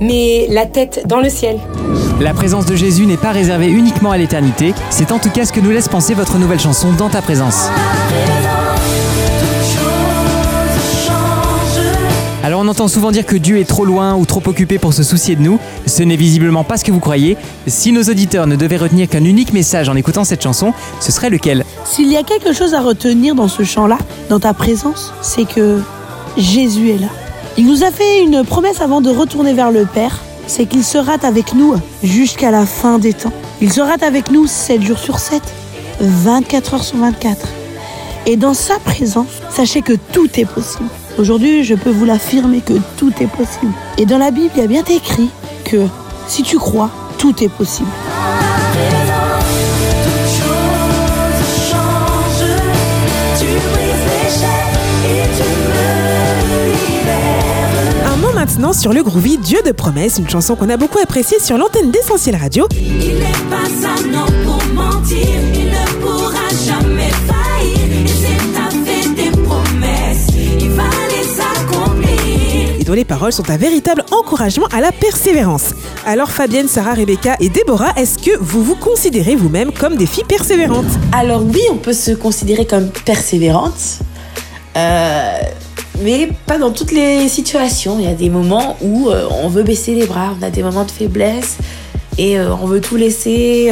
mais 0.00 0.46
la 0.48 0.66
tête 0.66 1.04
dans 1.06 1.20
le 1.20 1.28
ciel. 1.28 1.58
La 2.20 2.34
présence 2.34 2.66
de 2.66 2.76
Jésus 2.76 3.06
n'est 3.06 3.16
pas 3.16 3.32
réservée 3.32 3.68
uniquement 3.68 4.10
à 4.10 4.16
l'éternité, 4.16 4.74
c'est 4.90 5.12
en 5.12 5.18
tout 5.18 5.30
cas 5.30 5.44
ce 5.44 5.52
que 5.52 5.60
nous 5.60 5.70
laisse 5.70 5.88
penser 5.88 6.14
votre 6.14 6.38
nouvelle 6.38 6.60
chanson 6.60 6.92
Dans 6.92 7.08
ta 7.08 7.22
présence. 7.22 7.68
Alors 12.44 12.60
on 12.60 12.66
entend 12.66 12.88
souvent 12.88 13.12
dire 13.12 13.24
que 13.24 13.36
Dieu 13.36 13.58
est 13.58 13.68
trop 13.68 13.84
loin 13.84 14.16
ou 14.16 14.26
trop 14.26 14.42
occupé 14.46 14.78
pour 14.78 14.92
se 14.92 15.04
soucier 15.04 15.36
de 15.36 15.42
nous. 15.42 15.60
Ce 15.86 16.02
n'est 16.02 16.16
visiblement 16.16 16.64
pas 16.64 16.76
ce 16.76 16.82
que 16.82 16.90
vous 16.90 16.98
croyez. 16.98 17.36
Si 17.68 17.92
nos 17.92 18.02
auditeurs 18.02 18.48
ne 18.48 18.56
devaient 18.56 18.78
retenir 18.78 19.08
qu'un 19.08 19.24
unique 19.24 19.52
message 19.52 19.88
en 19.88 19.94
écoutant 19.94 20.24
cette 20.24 20.42
chanson, 20.42 20.72
ce 20.98 21.12
serait 21.12 21.30
lequel? 21.30 21.64
S'il 21.84 22.10
y 22.10 22.16
a 22.16 22.24
quelque 22.24 22.52
chose 22.52 22.74
à 22.74 22.80
retenir 22.80 23.36
dans 23.36 23.46
ce 23.46 23.62
chant-là, 23.62 23.96
dans 24.28 24.40
ta 24.40 24.54
présence, 24.54 25.12
c'est 25.22 25.44
que 25.44 25.78
Jésus 26.36 26.90
est 26.90 26.98
là. 26.98 27.06
Il 27.58 27.66
nous 27.66 27.84
a 27.84 27.92
fait 27.92 28.22
une 28.24 28.42
promesse 28.42 28.80
avant 28.80 29.00
de 29.00 29.10
retourner 29.10 29.52
vers 29.52 29.70
le 29.70 29.86
Père, 29.86 30.18
c'est 30.48 30.66
qu'il 30.66 30.82
sera 30.82 31.14
avec 31.22 31.54
nous 31.54 31.76
jusqu'à 32.02 32.50
la 32.50 32.66
fin 32.66 32.98
des 32.98 33.12
temps. 33.12 33.32
Il 33.60 33.72
sera 33.72 33.94
avec 34.04 34.32
nous 34.32 34.48
7 34.48 34.82
jours 34.82 34.98
sur 34.98 35.20
7, 35.20 35.40
24 36.00 36.74
heures 36.74 36.84
sur 36.84 36.98
24. 36.98 37.46
Et 38.26 38.36
dans 38.36 38.54
sa 38.54 38.80
présence, 38.80 39.28
sachez 39.48 39.82
que 39.82 39.92
tout 40.12 40.28
est 40.34 40.44
possible. 40.44 40.88
Aujourd'hui, 41.18 41.62
je 41.62 41.74
peux 41.74 41.90
vous 41.90 42.04
l'affirmer 42.04 42.60
que 42.60 42.72
tout 42.96 43.12
est 43.20 43.26
possible. 43.26 43.72
Et 43.98 44.06
dans 44.06 44.18
la 44.18 44.30
Bible, 44.30 44.50
il 44.56 44.60
y 44.60 44.64
a 44.64 44.66
bien 44.66 44.84
écrit 44.84 45.28
que 45.64 45.86
si 46.26 46.42
tu 46.42 46.58
crois, 46.58 46.90
tout 47.18 47.44
est 47.44 47.50
possible. 47.50 47.90
Tu 53.38 53.44
brises 53.44 54.06
les 54.08 54.30
chaînes 54.30 54.80
et 55.04 55.24
tu 55.36 55.44
me 55.68 56.64
libères. 56.72 58.12
Un 58.12 58.16
mot 58.16 58.32
maintenant 58.34 58.72
sur 58.72 58.92
le 58.92 59.02
groovy 59.02 59.36
Dieu 59.36 59.58
de 59.64 59.72
promesse, 59.72 60.18
une 60.18 60.28
chanson 60.28 60.56
qu'on 60.56 60.70
a 60.70 60.76
beaucoup 60.78 60.98
appréciée 60.98 61.38
sur 61.40 61.58
l'antenne 61.58 61.90
d'Essentiel 61.90 62.36
Radio. 62.36 62.66
Il 62.74 63.18
n'est 63.18 63.50
pas 63.50 63.68
pour 64.44 64.62
mentir, 64.74 65.26
les 72.94 73.04
paroles 73.04 73.32
sont 73.32 73.48
un 73.50 73.56
véritable 73.56 74.04
encouragement 74.10 74.66
à 74.72 74.80
la 74.80 74.92
persévérance. 74.92 75.70
Alors 76.06 76.30
Fabienne, 76.30 76.68
Sarah, 76.68 76.94
Rebecca 76.94 77.36
et 77.40 77.48
Déborah, 77.48 77.92
est-ce 77.96 78.18
que 78.18 78.36
vous 78.40 78.62
vous 78.62 78.76
considérez 78.76 79.36
vous-même 79.36 79.72
comme 79.72 79.96
des 79.96 80.06
filles 80.06 80.24
persévérantes? 80.24 80.86
Alors 81.12 81.42
oui, 81.42 81.62
on 81.70 81.76
peut 81.76 81.92
se 81.92 82.12
considérer 82.12 82.66
comme 82.66 82.88
persévérante, 82.88 84.00
euh, 84.76 85.38
mais 86.02 86.28
pas 86.46 86.58
dans 86.58 86.70
toutes 86.70 86.92
les 86.92 87.28
situations. 87.28 87.98
Il 87.98 88.04
y 88.04 88.08
a 88.08 88.14
des 88.14 88.30
moments 88.30 88.76
où 88.80 89.10
euh, 89.10 89.28
on 89.42 89.48
veut 89.48 89.62
baisser 89.62 89.94
les 89.94 90.06
bras, 90.06 90.34
on 90.38 90.42
a 90.42 90.50
des 90.50 90.62
moments 90.62 90.84
de 90.84 90.90
faiblesse 90.90 91.58
et 92.18 92.38
euh, 92.38 92.54
on 92.54 92.66
veut 92.66 92.80
tout 92.80 92.96
laisser, 92.96 93.70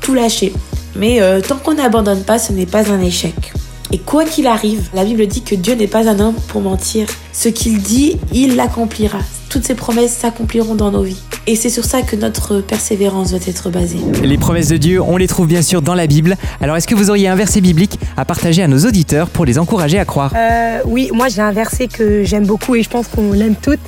tout 0.00 0.14
lâcher. 0.14 0.52
Mais 0.96 1.20
tant 1.46 1.56
qu'on 1.56 1.74
n'abandonne 1.74 2.24
pas, 2.24 2.38
ce 2.38 2.52
n'est 2.52 2.66
pas 2.66 2.90
un 2.90 3.00
échec. 3.00 3.52
Et 3.92 3.98
quoi 3.98 4.24
qu'il 4.24 4.46
arrive, 4.46 4.88
la 4.94 5.04
Bible 5.04 5.26
dit 5.26 5.42
que 5.42 5.56
Dieu 5.56 5.74
n'est 5.74 5.88
pas 5.88 6.08
un 6.08 6.20
homme 6.20 6.36
pour 6.46 6.60
mentir. 6.60 7.08
Ce 7.32 7.48
qu'il 7.48 7.82
dit, 7.82 8.18
il 8.32 8.54
l'accomplira. 8.54 9.18
Toutes 9.48 9.64
ses 9.64 9.74
promesses 9.74 10.12
s'accompliront 10.12 10.76
dans 10.76 10.92
nos 10.92 11.02
vies. 11.02 11.20
Et 11.48 11.56
c'est 11.56 11.70
sur 11.70 11.84
ça 11.84 12.02
que 12.02 12.14
notre 12.14 12.60
persévérance 12.60 13.30
doit 13.30 13.40
être 13.48 13.68
basée. 13.68 13.98
Les 14.22 14.38
promesses 14.38 14.68
de 14.68 14.76
Dieu, 14.76 15.02
on 15.02 15.16
les 15.16 15.26
trouve 15.26 15.48
bien 15.48 15.62
sûr 15.62 15.82
dans 15.82 15.94
la 15.94 16.06
Bible. 16.06 16.36
Alors 16.60 16.76
est-ce 16.76 16.86
que 16.86 16.94
vous 16.94 17.10
auriez 17.10 17.26
un 17.26 17.34
verset 17.34 17.60
biblique 17.60 17.98
à 18.16 18.24
partager 18.24 18.62
à 18.62 18.68
nos 18.68 18.78
auditeurs 18.86 19.28
pour 19.28 19.44
les 19.44 19.58
encourager 19.58 19.98
à 19.98 20.04
croire? 20.04 20.32
Euh, 20.36 20.78
oui, 20.84 21.10
moi 21.12 21.26
j'ai 21.26 21.42
un 21.42 21.50
verset 21.50 21.88
que 21.88 22.22
j'aime 22.22 22.46
beaucoup 22.46 22.76
et 22.76 22.84
je 22.84 22.88
pense 22.88 23.08
qu'on 23.08 23.32
l'aime 23.32 23.56
toutes. 23.60 23.80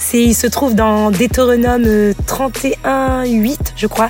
C'est, 0.00 0.22
il 0.22 0.34
se 0.34 0.46
trouve 0.46 0.74
dans 0.74 1.10
Deutéronome 1.10 1.84
euh, 1.86 2.12
31, 2.26 3.26
8, 3.26 3.74
je 3.76 3.86
crois. 3.86 4.08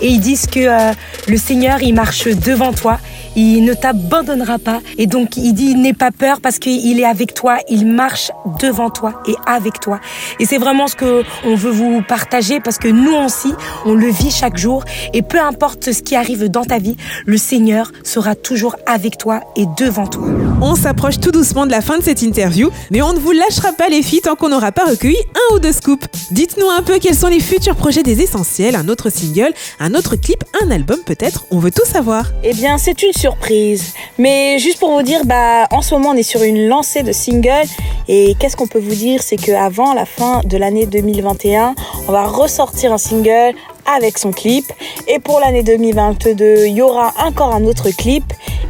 Et 0.00 0.06
ils 0.06 0.20
disent 0.20 0.46
que 0.46 0.60
euh, 0.60 0.92
le 1.26 1.36
Seigneur, 1.36 1.82
il 1.82 1.94
marche 1.94 2.28
devant 2.28 2.72
toi. 2.72 2.98
Il 3.34 3.64
ne 3.64 3.74
t'abandonnera 3.74 4.58
pas. 4.58 4.80
Et 4.98 5.06
donc, 5.06 5.36
il 5.36 5.52
dit, 5.52 5.74
n'aie 5.74 5.94
pas 5.94 6.10
peur 6.10 6.40
parce 6.40 6.58
qu'il 6.58 7.00
est 7.00 7.04
avec 7.04 7.34
toi. 7.34 7.58
Il 7.68 7.86
marche 7.86 8.30
devant 8.60 8.88
toi 8.90 9.22
et 9.26 9.34
avec 9.46 9.80
toi. 9.80 10.00
Et 10.38 10.44
c'est 10.44 10.58
vraiment 10.58 10.86
ce 10.86 10.94
que 10.94 11.24
on 11.44 11.56
veut 11.56 11.70
vous 11.70 12.02
partager 12.02 12.60
parce 12.60 12.78
que 12.78 12.88
nous 12.88 13.14
aussi, 13.14 13.52
on 13.84 13.94
le 13.94 14.08
vit 14.08 14.30
chaque 14.30 14.56
jour. 14.56 14.84
Et 15.12 15.22
peu 15.22 15.40
importe 15.40 15.92
ce 15.92 16.02
qui 16.02 16.14
arrive 16.14 16.48
dans 16.50 16.64
ta 16.64 16.78
vie, 16.78 16.96
le 17.26 17.36
Seigneur 17.36 17.90
sera 18.04 18.36
toujours 18.36 18.76
avec 18.86 19.18
toi 19.18 19.40
et 19.56 19.66
devant 19.76 20.06
toi. 20.06 20.28
On 20.60 20.76
s'approche 20.76 21.18
tout 21.18 21.32
doucement 21.32 21.66
de 21.66 21.72
la 21.72 21.80
fin 21.80 21.98
de 21.98 22.02
cette 22.04 22.22
interview, 22.22 22.70
mais 22.90 23.02
on 23.02 23.12
ne 23.12 23.18
vous 23.18 23.32
lâchera 23.32 23.72
pas 23.72 23.88
les 23.88 24.02
filles 24.02 24.20
tant 24.20 24.36
qu'on 24.36 24.50
n'aura 24.50 24.70
pas 24.70 24.84
recueilli 24.84 25.16
un 25.34 25.54
ou 25.54 25.58
deux 25.58 25.72
scoops. 25.72 26.06
Dites-nous 26.30 26.68
un 26.68 26.82
peu 26.82 26.98
quels 26.98 27.14
sont 27.14 27.28
les 27.28 27.40
futurs 27.40 27.76
projets 27.76 28.02
des 28.02 28.22
Essentiels, 28.22 28.76
un 28.76 28.88
autre 28.88 29.10
single, 29.10 29.52
un 29.80 29.94
autre 29.94 30.16
clip, 30.16 30.44
un 30.62 30.70
album 30.70 30.98
peut-être, 31.04 31.46
on 31.50 31.58
veut 31.58 31.70
tout 31.70 31.84
savoir. 31.84 32.26
Eh 32.42 32.54
bien, 32.54 32.78
c'est 32.78 33.02
une 33.02 33.12
surprise. 33.12 33.94
Mais 34.18 34.58
juste 34.58 34.78
pour 34.78 34.92
vous 34.92 35.02
dire, 35.02 35.24
bah, 35.24 35.66
en 35.70 35.82
ce 35.82 35.94
moment, 35.94 36.10
on 36.10 36.14
est 36.14 36.22
sur 36.22 36.42
une 36.42 36.68
lancée 36.68 37.02
de 37.02 37.12
singles. 37.12 37.68
Et 38.08 38.34
qu'est-ce 38.38 38.56
qu'on 38.56 38.66
peut 38.66 38.80
vous 38.80 38.94
dire? 38.94 39.22
C'est 39.22 39.36
qu'avant 39.36 39.94
la 39.94 40.06
fin 40.06 40.40
de 40.44 40.56
l'année 40.56 40.86
2021, 40.86 41.74
on 42.08 42.12
va 42.12 42.24
ressortir 42.24 42.92
un 42.92 42.98
single 42.98 43.54
avec 43.86 44.18
son 44.18 44.30
clip. 44.32 44.66
Et 45.08 45.18
pour 45.18 45.40
l'année 45.40 45.62
2022, 45.62 46.66
il 46.66 46.74
y 46.74 46.82
aura 46.82 47.12
encore 47.24 47.54
un 47.54 47.64
autre 47.64 47.90
clip 47.90 48.24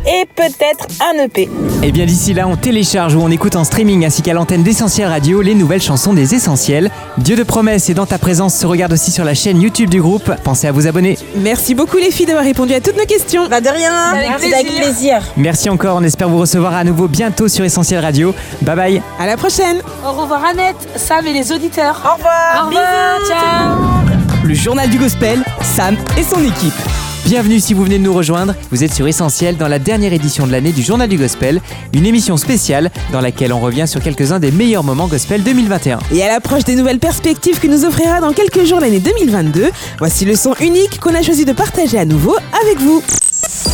et 0.07 0.27
peut-être 0.35 0.87
un 1.01 1.25
EP. 1.25 1.49
Et 1.83 1.93
bien 1.93 2.07
d'ici 2.07 2.35
là, 2.35 2.47
on 2.49 2.57
télécharge 2.57 3.15
ou 3.15 3.21
on 3.21 3.31
écoute 3.31 3.57
en 3.57 3.65
streaming 3.65 4.05
ainsi 4.05 4.23
qu'à 4.23 4.33
l'antenne 4.35 4.63
d'Essentiel 4.63 5.09
Radio 5.09 5.41
les 5.43 5.55
nouvelles 5.55 5.83
chansons 5.83 6.13
des 6.13 6.35
Essentiels. 6.35 6.91
Dieu 7.19 7.37
de 7.37 7.43
promesses 7.43 7.91
et 7.91 7.95
dans 7.95 8.07
ta 8.07 8.19
présence 8.19 8.55
se 8.55 8.67
regarde 8.67 8.93
aussi 8.93 9.11
sur 9.11 9.25
la 9.25 9.35
chaîne 9.35 9.61
YouTube 9.61 9.91
du 9.91 10.01
groupe. 10.01 10.31
Pensez 10.45 10.67
à 10.67 10.73
vous 10.73 10.87
abonner. 10.87 11.19
Merci 11.37 11.75
beaucoup 11.75 11.97
les 11.99 12.11
filles 12.11 12.27
d'avoir 12.27 12.45
répondu 12.45 12.75
à 12.75 12.81
toutes 12.81 12.97
nos 12.97 13.07
questions. 13.07 13.49
Bah 13.49 13.61
de 13.61 13.69
rien 13.69 13.93
Avec 14.13 14.31
Avec 14.31 14.67
plaisir 14.77 15.23
Merci 15.37 15.71
encore, 15.71 15.97
on 15.97 16.03
espère 16.05 16.29
vous 16.29 16.39
recevoir 16.39 16.75
à 16.75 16.85
nouveau 16.85 17.09
bientôt 17.09 17.49
sur 17.49 17.65
Essentiel 17.65 18.01
Radio. 18.01 18.35
Bye 18.63 18.77
bye. 18.77 19.03
À 19.19 19.27
la 19.27 19.37
prochaine 19.37 19.79
Au 20.05 20.13
revoir 20.13 20.45
Annette, 20.45 20.77
Sam 20.97 21.27
et 21.27 21.33
les 21.33 21.53
auditeurs. 21.53 22.01
Au 22.05 22.17
revoir 22.17 22.65
Au 22.65 22.67
revoir, 22.67 23.21
ciao 23.27 24.45
Le 24.45 24.55
journal 24.55 24.89
du 24.91 24.99
gospel, 24.99 25.43
Sam 25.63 25.97
et 26.19 26.23
son 26.23 26.43
équipe. 26.43 27.02
Bienvenue 27.25 27.61
si 27.61 27.73
vous 27.73 27.85
venez 27.85 27.99
de 27.99 28.03
nous 28.03 28.13
rejoindre. 28.13 28.55
Vous 28.71 28.83
êtes 28.83 28.93
sur 28.93 29.07
Essentiel 29.07 29.57
dans 29.57 29.69
la 29.69 29.79
dernière 29.79 30.13
édition 30.13 30.47
de 30.47 30.53
l'année 30.53 30.73
du 30.73 30.83
Journal 30.83 31.09
du 31.09 31.17
Gospel, 31.17 31.61
une 31.95 32.05
émission 32.05 32.37
spéciale 32.37 32.91
dans 33.13 33.21
laquelle 33.21 33.53
on 33.53 33.61
revient 33.61 33.87
sur 33.87 34.03
quelques-uns 34.03 34.41
des 34.41 34.51
meilleurs 34.51 34.83
moments 34.83 35.07
gospel 35.07 35.43
2021. 35.43 36.01
Et 36.13 36.23
à 36.23 36.29
l'approche 36.29 36.65
des 36.65 36.75
nouvelles 36.75 36.99
perspectives 36.99 37.61
que 37.61 37.69
nous 37.69 37.85
offrira 37.85 38.21
dans 38.21 38.33
quelques 38.33 38.65
jours 38.65 38.81
l'année 38.81 39.01
2022, 39.01 39.71
voici 39.99 40.25
le 40.25 40.35
son 40.35 40.55
unique 40.61 40.99
qu'on 40.99 41.15
a 41.15 41.23
choisi 41.23 41.45
de 41.45 41.53
partager 41.53 41.99
à 41.99 42.05
nouveau 42.05 42.35
avec 42.61 42.79
vous. 42.81 43.03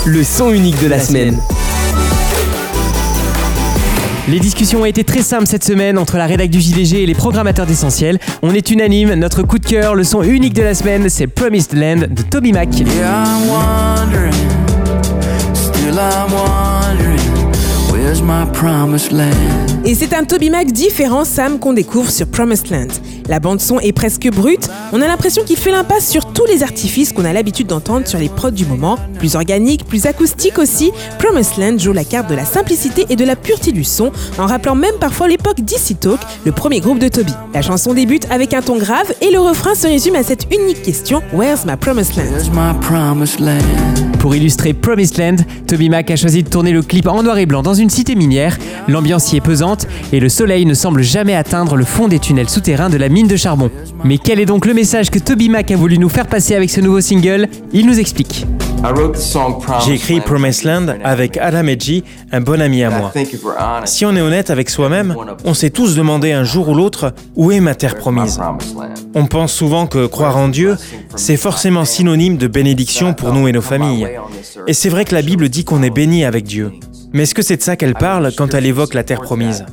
Le 0.04 0.22
son 0.22 0.50
unique 0.52 0.80
de 0.82 0.86
la 0.86 1.00
semaine. 1.00 1.40
Les 4.28 4.40
discussions 4.40 4.82
ont 4.82 4.84
été 4.84 5.04
très 5.04 5.22
simples 5.22 5.46
cette 5.46 5.64
semaine 5.64 5.96
entre 5.96 6.18
la 6.18 6.26
rédac 6.26 6.50
du 6.50 6.60
JDG 6.60 7.02
et 7.02 7.06
les 7.06 7.14
programmateurs 7.14 7.64
d'Essentiel. 7.64 8.18
On 8.42 8.52
est 8.52 8.70
unanime, 8.70 9.14
notre 9.14 9.42
coup 9.42 9.58
de 9.58 9.64
cœur, 9.64 9.94
le 9.94 10.04
son 10.04 10.22
unique 10.22 10.52
de 10.52 10.62
la 10.62 10.74
semaine, 10.74 11.08
c'est 11.08 11.26
Promised 11.26 11.72
Land 11.72 12.08
de 12.10 12.22
Toby 12.22 12.52
Mac. 12.52 12.68
Et 19.84 19.94
c'est 19.94 20.14
un 20.14 20.24
Toby 20.24 20.48
Mac 20.48 20.72
différent, 20.72 21.26
Sam, 21.26 21.58
qu'on 21.58 21.74
découvre 21.74 22.10
sur 22.10 22.26
Promised 22.26 22.70
Land. 22.70 22.88
La 23.28 23.38
bande-son 23.38 23.78
est 23.80 23.92
presque 23.92 24.30
brute, 24.30 24.70
on 24.94 25.02
a 25.02 25.06
l'impression 25.06 25.42
qu'il 25.44 25.58
fait 25.58 25.70
l'impasse 25.70 26.08
sur 26.08 26.32
tous 26.32 26.46
les 26.46 26.62
artifices 26.62 27.12
qu'on 27.12 27.26
a 27.26 27.34
l'habitude 27.34 27.66
d'entendre 27.66 28.06
sur 28.06 28.18
les 28.18 28.30
prods 28.30 28.50
du 28.50 28.64
moment. 28.64 28.96
Plus 29.18 29.34
organique, 29.34 29.84
plus 29.84 30.06
acoustique 30.06 30.58
aussi, 30.58 30.90
Promised 31.18 31.58
Land 31.58 31.78
joue 31.78 31.92
la 31.92 32.04
carte 32.04 32.30
de 32.30 32.34
la 32.34 32.46
simplicité 32.46 33.04
et 33.10 33.16
de 33.16 33.26
la 33.26 33.36
pureté 33.36 33.72
du 33.72 33.84
son, 33.84 34.10
en 34.38 34.46
rappelant 34.46 34.74
même 34.74 34.94
parfois 34.98 35.28
l'époque 35.28 35.60
d'Easy 35.60 35.96
Talk, 35.96 36.20
le 36.46 36.52
premier 36.52 36.80
groupe 36.80 36.98
de 36.98 37.08
Toby. 37.08 37.32
La 37.52 37.60
chanson 37.60 37.92
débute 37.92 38.26
avec 38.30 38.54
un 38.54 38.62
ton 38.62 38.78
grave 38.78 39.12
et 39.20 39.30
le 39.30 39.38
refrain 39.38 39.74
se 39.74 39.86
résume 39.86 40.16
à 40.16 40.22
cette 40.22 40.46
unique 40.50 40.80
question 40.80 41.22
Where's 41.34 41.66
my 41.66 41.76
Promised 41.76 42.16
Land? 42.16 42.30
Where's 42.30 42.50
my 42.50 42.72
promised 42.80 43.40
land? 43.40 44.08
Pour 44.18 44.34
illustrer 44.34 44.72
Promised 44.72 45.18
Land, 45.18 45.36
Toby 45.66 45.88
Mac 45.88 46.10
a 46.10 46.16
choisi 46.16 46.42
de 46.42 46.48
tourner 46.48 46.72
le 46.72 46.82
clip 46.82 47.06
en 47.06 47.22
noir 47.22 47.38
et 47.38 47.46
blanc 47.46 47.62
dans 47.62 47.74
une 47.74 47.88
cité 47.98 48.14
minière. 48.14 48.56
L'ambiance 48.86 49.32
y 49.32 49.36
est 49.38 49.40
pesante 49.40 49.88
et 50.12 50.20
le 50.20 50.28
soleil 50.28 50.64
ne 50.66 50.74
semble 50.74 51.02
jamais 51.02 51.34
atteindre 51.34 51.74
le 51.74 51.84
fond 51.84 52.06
des 52.06 52.20
tunnels 52.20 52.48
souterrains 52.48 52.90
de 52.90 52.96
la 52.96 53.08
mine 53.08 53.26
de 53.26 53.34
charbon. 53.34 53.72
Mais 54.04 54.18
quel 54.18 54.38
est 54.38 54.46
donc 54.46 54.66
le 54.66 54.72
message 54.72 55.10
que 55.10 55.18
Toby 55.18 55.48
Mac 55.48 55.72
a 55.72 55.76
voulu 55.76 55.98
nous 55.98 56.08
faire 56.08 56.28
passer 56.28 56.54
avec 56.54 56.70
ce 56.70 56.80
nouveau 56.80 57.00
single? 57.00 57.48
Il 57.72 57.86
nous 57.86 57.98
explique. 57.98 58.46
J'ai 59.84 59.94
écrit 59.94 60.20
Promised 60.20 60.62
Land 60.62 60.86
avec 61.02 61.36
Adam 61.38 61.66
Edgy, 61.66 62.04
un 62.30 62.40
bon 62.40 62.60
ami 62.60 62.84
à 62.84 62.90
moi. 62.90 63.12
Si 63.84 64.06
on 64.06 64.14
est 64.14 64.20
honnête 64.20 64.50
avec 64.50 64.70
soi-même, 64.70 65.16
on 65.44 65.52
s'est 65.52 65.70
tous 65.70 65.96
demandé 65.96 66.30
un 66.30 66.44
jour 66.44 66.68
ou 66.68 66.74
l'autre 66.74 67.12
où 67.34 67.50
est 67.50 67.58
ma 67.58 67.74
terre 67.74 67.96
promise? 67.96 68.38
On 69.16 69.26
pense 69.26 69.52
souvent 69.52 69.88
que 69.88 70.06
croire 70.06 70.36
en 70.36 70.46
Dieu, 70.46 70.76
c'est 71.16 71.36
forcément 71.36 71.84
synonyme 71.84 72.36
de 72.36 72.46
bénédiction 72.46 73.14
pour 73.14 73.32
nous 73.32 73.48
et 73.48 73.52
nos 73.52 73.60
familles. 73.60 74.06
Et 74.68 74.74
c'est 74.74 74.88
vrai 74.88 75.04
que 75.04 75.16
la 75.16 75.22
Bible 75.22 75.48
dit 75.48 75.64
qu'on 75.64 75.82
est 75.82 75.90
béni 75.90 76.24
avec 76.24 76.44
Dieu. 76.44 76.70
Mais 77.12 77.22
est-ce 77.22 77.34
que 77.34 77.42
c'est 77.42 77.56
de 77.56 77.62
ça 77.62 77.76
qu'elle 77.76 77.94
parle 77.94 78.32
quand 78.36 78.54
elle 78.54 78.66
évoque 78.66 78.94
la 78.94 79.04
terre 79.04 79.20
promise 79.20 79.64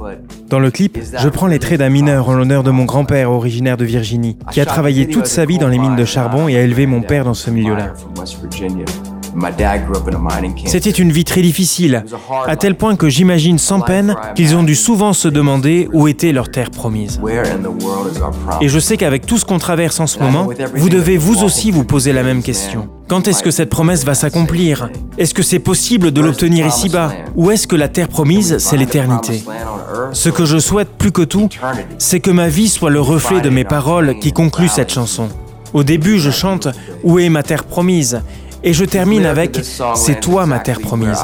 Dans 0.49 0.59
le 0.59 0.71
clip, 0.71 0.97
je 1.17 1.29
prends 1.29 1.47
les 1.47 1.59
traits 1.59 1.79
d'un 1.79 1.89
mineur 1.89 2.29
en 2.29 2.33
l'honneur 2.33 2.63
de 2.63 2.71
mon 2.71 2.85
grand-père 2.85 3.31
originaire 3.31 3.77
de 3.77 3.85
Virginie, 3.85 4.37
qui 4.51 4.61
a 4.61 4.65
travaillé 4.65 5.07
toute 5.07 5.27
sa 5.27 5.45
vie 5.45 5.57
dans 5.57 5.67
les 5.67 5.77
mines 5.77 5.95
de 5.95 6.05
charbon 6.05 6.47
et 6.47 6.57
a 6.57 6.61
élevé 6.61 6.85
mon 6.85 7.01
père 7.01 7.25
dans 7.25 7.33
ce 7.33 7.49
milieu-là. 7.49 7.93
C'était 10.65 10.89
une 10.91 11.11
vie 11.11 11.23
très 11.23 11.41
difficile, 11.41 12.05
à 12.47 12.55
tel 12.55 12.75
point 12.75 12.95
que 12.95 13.09
j'imagine 13.09 13.57
sans 13.57 13.81
peine 13.81 14.15
qu'ils 14.35 14.55
ont 14.55 14.63
dû 14.63 14.75
souvent 14.75 15.13
se 15.13 15.27
demander 15.27 15.89
où 15.93 16.07
était 16.07 16.31
leur 16.31 16.49
terre 16.49 16.71
promise. 16.71 17.19
Et 18.61 18.67
je 18.69 18.79
sais 18.79 18.97
qu'avec 18.97 19.25
tout 19.25 19.37
ce 19.37 19.45
qu'on 19.45 19.59
traverse 19.59 19.99
en 19.99 20.07
ce 20.07 20.19
moment, 20.19 20.47
vous 20.75 20.89
devez 20.89 21.17
vous 21.17 21.43
aussi 21.43 21.71
vous 21.71 21.83
poser 21.83 22.13
la 22.13 22.23
même 22.23 22.41
question. 22.41 22.87
Quand 23.07 23.27
est-ce 23.27 23.43
que 23.43 23.51
cette 23.51 23.69
promesse 23.69 24.03
va 24.03 24.15
s'accomplir? 24.15 24.89
Est-ce 25.17 25.33
que 25.33 25.43
c'est 25.43 25.59
possible 25.59 26.11
de 26.11 26.21
l'obtenir 26.21 26.65
ici-bas? 26.65 27.11
Ou 27.35 27.51
est-ce 27.51 27.67
que 27.67 27.75
la 27.75 27.87
terre 27.87 28.07
promise, 28.07 28.57
c'est 28.57 28.77
l'éternité? 28.77 29.43
Ce 30.11 30.29
que 30.29 30.45
je 30.45 30.57
souhaite 30.57 30.89
plus 30.97 31.11
que 31.11 31.21
tout, 31.21 31.49
c'est 31.99 32.19
que 32.19 32.31
ma 32.31 32.47
vie 32.47 32.67
soit 32.69 32.89
le 32.89 33.01
reflet 33.01 33.41
de 33.41 33.49
mes 33.49 33.63
paroles 33.63 34.17
qui 34.19 34.31
concluent 34.31 34.69
cette 34.69 34.91
chanson. 34.91 35.29
Au 35.73 35.83
début, 35.83 36.19
je 36.19 36.31
chante 36.31 36.69
Où 37.03 37.19
est 37.19 37.29
ma 37.29 37.43
terre 37.43 37.65
promise? 37.65 38.21
Et 38.65 38.73
je 38.73 38.83
termine 38.83 39.25
avec 39.25 39.59
C'est 39.95 40.19
toi 40.19 40.45
ma 40.45 40.59
terre 40.59 40.81
promise. 40.81 41.23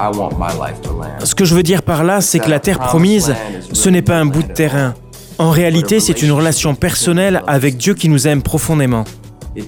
Ce 1.24 1.36
que 1.36 1.44
je 1.44 1.56
veux 1.56 1.64
dire 1.64 1.82
par 1.82 2.04
là, 2.04 2.22
c'est 2.22 2.40
que 2.40 2.50
la 2.50 2.60
terre 2.60 2.80
promise, 2.80 3.34
ce 3.74 3.90
n'est 3.90 4.04
pas 4.04 4.18
un 4.18 4.26
bout 4.26 4.44
de 4.44 4.54
terrain. 4.54 4.94
En 5.40 5.50
réalité, 5.50 6.00
c'est 6.00 6.22
une 6.22 6.32
relation 6.32 6.76
personnelle 6.76 7.42
avec 7.48 7.76
Dieu 7.78 7.96
qui 7.96 8.08
nous 8.10 8.28
aime 8.28 8.44
profondément. 8.44 9.04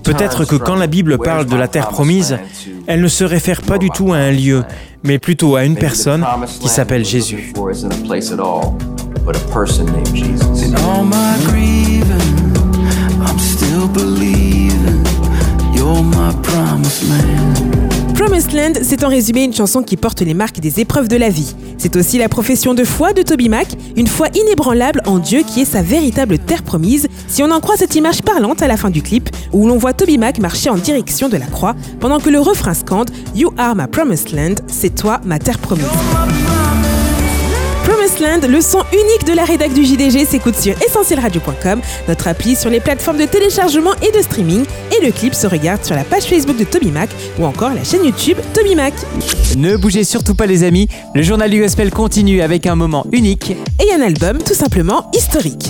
Peut-être 0.03 0.45
que 0.45 0.55
quand 0.55 0.75
la 0.75 0.87
Bible 0.87 1.17
parle 1.17 1.45
de 1.45 1.55
la 1.55 1.67
terre 1.67 1.89
promise, 1.89 2.37
elle 2.87 3.01
ne 3.01 3.07
se 3.07 3.23
réfère 3.23 3.61
pas 3.63 3.79
du 3.79 3.89
tout 3.89 4.13
à 4.13 4.17
un 4.17 4.31
lieu, 4.31 4.63
mais 5.03 5.17
plutôt 5.17 5.55
à 5.55 5.65
une 5.65 5.75
personne 5.75 6.23
qui 6.61 6.69
s'appelle 6.69 7.03
Jésus. 7.03 7.53
In 10.55 10.75
all 10.75 11.03
my 11.03 11.37
grieving, 11.45 12.53
I'm 13.25 13.39
still 13.39 13.87
believing 13.87 15.12
promised 15.83 17.09
land. 17.09 18.13
Promised 18.13 18.53
Land, 18.53 18.73
c'est 18.83 19.03
en 19.03 19.09
résumé 19.09 19.43
une 19.43 19.53
chanson 19.53 19.83
qui 19.83 19.97
porte 19.97 20.21
les 20.21 20.33
marques 20.33 20.61
des 20.61 20.79
épreuves 20.79 21.09
de 21.09 21.17
la 21.17 21.29
vie. 21.29 21.55
C'est 21.77 21.97
aussi 21.97 22.17
la 22.17 22.29
profession 22.29 22.73
de 22.73 22.85
foi 22.85 23.11
de 23.11 23.21
Toby 23.21 23.49
Mac, 23.49 23.67
une 23.97 24.07
foi 24.07 24.27
inébranlable 24.33 25.01
en 25.05 25.19
Dieu 25.19 25.41
qui 25.45 25.61
est 25.61 25.65
sa 25.65 25.81
véritable 25.81 26.39
terre 26.39 26.63
promise, 26.63 27.07
si 27.27 27.43
on 27.43 27.51
en 27.51 27.59
croit 27.59 27.75
cette 27.75 27.95
image 27.95 28.21
parlante 28.21 28.61
à 28.61 28.67
la 28.67 28.77
fin 28.77 28.91
du 28.91 29.01
clip, 29.01 29.29
où 29.51 29.67
l'on 29.67 29.77
voit 29.77 29.91
Toby 29.91 30.17
Mac 30.17 30.39
marcher 30.39 30.69
en 30.69 30.77
direction 30.77 31.27
de 31.27 31.35
la 31.35 31.47
croix, 31.47 31.75
pendant 31.99 32.19
que 32.19 32.29
le 32.29 32.39
refrain 32.39 32.73
scande 32.73 33.11
You 33.35 33.53
are 33.57 33.75
my 33.75 33.87
promised 33.87 34.31
land, 34.31 34.63
c'est 34.67 34.95
toi 34.95 35.19
ma 35.25 35.37
terre 35.37 35.59
promise. 35.59 35.83
Le 38.23 38.61
son 38.61 38.79
unique 38.93 39.25
de 39.25 39.33
la 39.33 39.43
rédac 39.43 39.73
du 39.73 39.83
JDG 39.83 40.25
s'écoute 40.25 40.55
sur 40.55 40.81
essentielradio.com, 40.81 41.81
notre 42.07 42.29
appli 42.29 42.55
sur 42.55 42.69
les 42.69 42.79
plateformes 42.79 43.17
de 43.17 43.25
téléchargement 43.25 43.91
et 44.01 44.17
de 44.17 44.21
streaming, 44.21 44.63
et 44.97 45.05
le 45.05 45.11
clip 45.11 45.33
se 45.33 45.45
regarde 45.45 45.83
sur 45.83 45.93
la 45.93 46.05
page 46.05 46.23
Facebook 46.23 46.55
de 46.55 46.63
Toby 46.63 46.89
Mac 46.89 47.09
ou 47.37 47.43
encore 47.43 47.73
la 47.73 47.83
chaîne 47.83 48.05
YouTube 48.05 48.37
Toby 48.53 48.75
Mac. 48.75 48.93
Ne 49.57 49.75
bougez 49.75 50.05
surtout 50.05 50.35
pas 50.35 50.45
les 50.45 50.63
amis, 50.63 50.87
le 51.13 51.21
journal 51.21 51.49
du 51.49 51.59
gospel 51.59 51.91
continue 51.91 52.41
avec 52.41 52.65
un 52.65 52.75
moment 52.75 53.05
unique. 53.11 53.57
Et 53.81 53.93
un 53.93 54.01
album 54.01 54.37
tout 54.37 54.55
simplement 54.55 55.11
historique. 55.13 55.69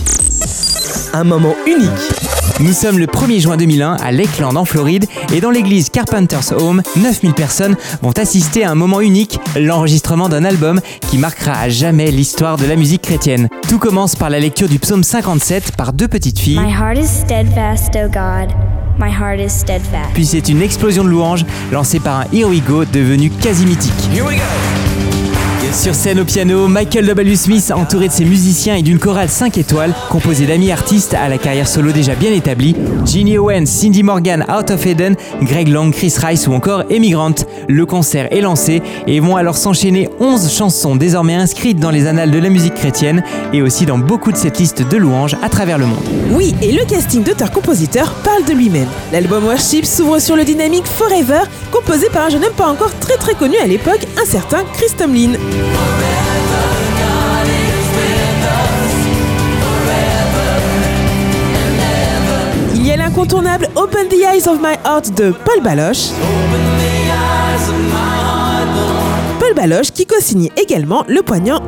Un 1.12 1.24
moment 1.24 1.56
unique. 1.66 2.43
Nous 2.60 2.74
sommes 2.74 3.00
le 3.00 3.08
1er 3.08 3.40
juin 3.42 3.58
2001 3.58 3.94
à 3.96 4.12
Lakeland 4.12 4.56
en 4.56 4.64
Floride 4.66 5.06
et 5.34 5.42
dans 5.42 5.50
l'église 5.50 5.90
Carpenter's 5.90 6.52
Home, 6.52 6.84
9000 6.96 7.34
personnes 7.34 7.76
vont 8.02 8.12
assister 8.12 8.64
à 8.64 8.70
un 8.72 8.76
moment 8.76 9.02
unique, 9.02 9.40
l'enregistrement 9.60 10.30
d'un 10.30 10.46
album 10.46 10.80
qui 11.10 11.18
marquera 11.18 11.54
à 11.54 11.70
jamais 11.70 12.12
l'histoire 12.12 12.58
de 12.58 12.66
la 12.66 12.76
musique 12.76 13.02
chrétienne. 13.02 13.50
Tout 13.68 13.80
commence 13.80 14.16
par 14.16 14.30
la 14.30 14.40
lecture 14.40 14.70
du 14.70 14.78
psaume 14.78 15.04
57 15.04 15.76
par 15.76 15.94
deux 15.94 16.08
petites 16.08 16.40
filles. 16.40 16.60
My 16.60 16.72
heart 16.72 16.98
is 16.98 17.08
steadfast, 17.08 17.96
O 17.96 18.08
God. 18.08 18.54
My 19.00 19.10
heart 19.12 19.40
is 19.40 19.50
steadfast. 19.50 20.14
Puis 20.14 20.28
c'est 20.28 20.48
une 20.48 20.62
explosion 20.62 21.04
de 21.04 21.10
louanges 21.10 21.46
lancée 21.72 22.00
par 22.00 22.20
un 22.20 22.26
Here 22.32 22.46
We 22.48 22.62
Go 22.64 22.86
devenu 22.86 23.32
quasi 23.32 23.66
mythique. 23.66 24.10
Sur 25.74 25.96
scène 25.96 26.20
au 26.20 26.24
piano, 26.24 26.68
Michael 26.68 27.08
W. 27.08 27.36
Smith, 27.36 27.74
entouré 27.76 28.08
de 28.08 28.14
ses 28.14 28.26
musiciens 28.26 28.76
et 28.76 28.84
d'une 28.84 29.00
chorale 29.00 29.28
5 29.28 29.58
étoiles, 29.58 29.94
composée 30.10 30.46
d'amis 30.46 30.72
artistes 30.72 31.16
à 31.16 31.28
la 31.28 31.40
carrière 31.40 31.68
solo 31.68 31.92
déjà 31.92 32.14
bien 32.14 32.32
établie, 32.32 32.76
Ginny 33.06 33.40
Owens, 33.40 33.66
Cindy 33.66 34.04
Morgan, 34.04 34.46
Out 34.48 34.70
of 34.70 34.86
Eden, 34.86 35.16
Greg 35.42 35.68
Long, 35.68 35.90
Chris 35.92 36.14
Rice 36.24 36.48
ou 36.48 36.54
encore 36.54 36.84
Emigrant. 36.92 37.34
Le 37.68 37.86
concert 37.88 38.32
est 38.32 38.42
lancé 38.42 38.84
et 39.08 39.20
vont 39.20 39.36
alors 39.36 39.58
s'enchaîner 39.58 40.10
11 40.20 40.54
chansons 40.54 40.96
désormais 40.96 41.36
inscrites 41.36 41.80
dans 41.80 41.92
les 41.92 42.06
annales 42.06 42.32
de 42.32 42.40
la 42.40 42.50
musique 42.50 42.76
chrétienne 42.76 43.24
et 43.52 43.64
aussi 43.64 43.86
dans 43.88 43.98
beaucoup 43.98 44.32
de 44.32 44.38
cette 44.38 44.60
liste 44.60 44.88
de 44.88 44.98
louanges 44.98 45.36
à 45.42 45.50
travers 45.50 45.80
le 45.80 45.88
monde. 45.88 46.04
Oui, 46.32 46.54
et 46.62 46.72
le 46.72 46.86
casting 46.86 47.24
d'auteur-compositeur 47.24 48.14
parle 48.24 48.46
de 48.46 48.54
lui-même. 48.54 48.88
L'album 49.12 49.44
Worship 49.46 49.86
s'ouvre 49.86 50.20
sur 50.20 50.36
le 50.36 50.46
dynamique 50.46 50.86
Forever, 50.86 51.42
composé 51.72 52.10
par 52.10 52.28
un 52.28 52.30
jeune 52.30 52.46
homme 52.46 52.54
pas 52.56 52.68
encore 52.68 52.98
très 53.00 53.18
très 53.18 53.34
connu 53.34 53.58
à 53.58 53.66
l'époque, 53.66 54.06
un 54.22 54.26
certain 54.26 54.64
Chris 54.74 54.94
Tomlin. 54.98 55.32
Il 62.76 62.88
y 62.88 62.92
a 62.92 62.98
l'incontournable 62.98 63.70
Open 63.76 64.08
the 64.10 64.14
Eyes 64.14 64.48
of 64.48 64.60
My 64.62 64.76
Heart 64.86 65.18
de 65.18 65.32
Paul 65.32 65.64
Baloche. 65.64 66.10
Paul 69.40 69.54
Baloche 69.56 69.92
qui 69.92 70.06
co-signe 70.06 70.50
également 70.58 71.04
le 71.08 71.22
poignant 71.22 71.62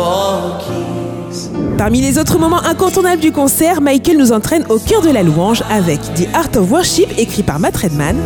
all 0.00 0.58
keys. 0.60 1.50
Parmi 1.78 2.00
les 2.00 2.18
autres 2.18 2.38
moments 2.38 2.62
incontournables 2.62 3.22
du 3.22 3.32
concert, 3.32 3.80
Michael 3.80 4.18
nous 4.18 4.32
entraîne 4.32 4.64
au 4.68 4.78
cœur 4.78 5.00
de 5.02 5.10
la 5.10 5.22
louange 5.22 5.62
avec 5.70 6.00
The 6.14 6.28
Art 6.34 6.50
of 6.56 6.70
Worship 6.70 7.08
écrit 7.18 7.42
par 7.42 7.58
Matt 7.58 7.76
Redman. 7.76 8.16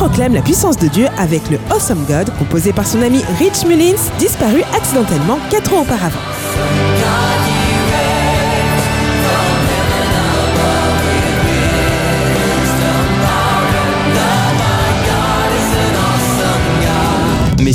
Proclame 0.00 0.32
la 0.32 0.40
puissance 0.40 0.78
de 0.78 0.88
Dieu 0.88 1.08
avec 1.18 1.50
le 1.50 1.58
Awesome 1.70 2.06
God, 2.06 2.34
composé 2.38 2.72
par 2.72 2.86
son 2.86 3.02
ami 3.02 3.22
Rich 3.38 3.66
Mullins, 3.66 4.00
disparu 4.18 4.62
accidentellement 4.74 5.38
4 5.50 5.74
ans 5.74 5.82
auparavant. 5.82 7.49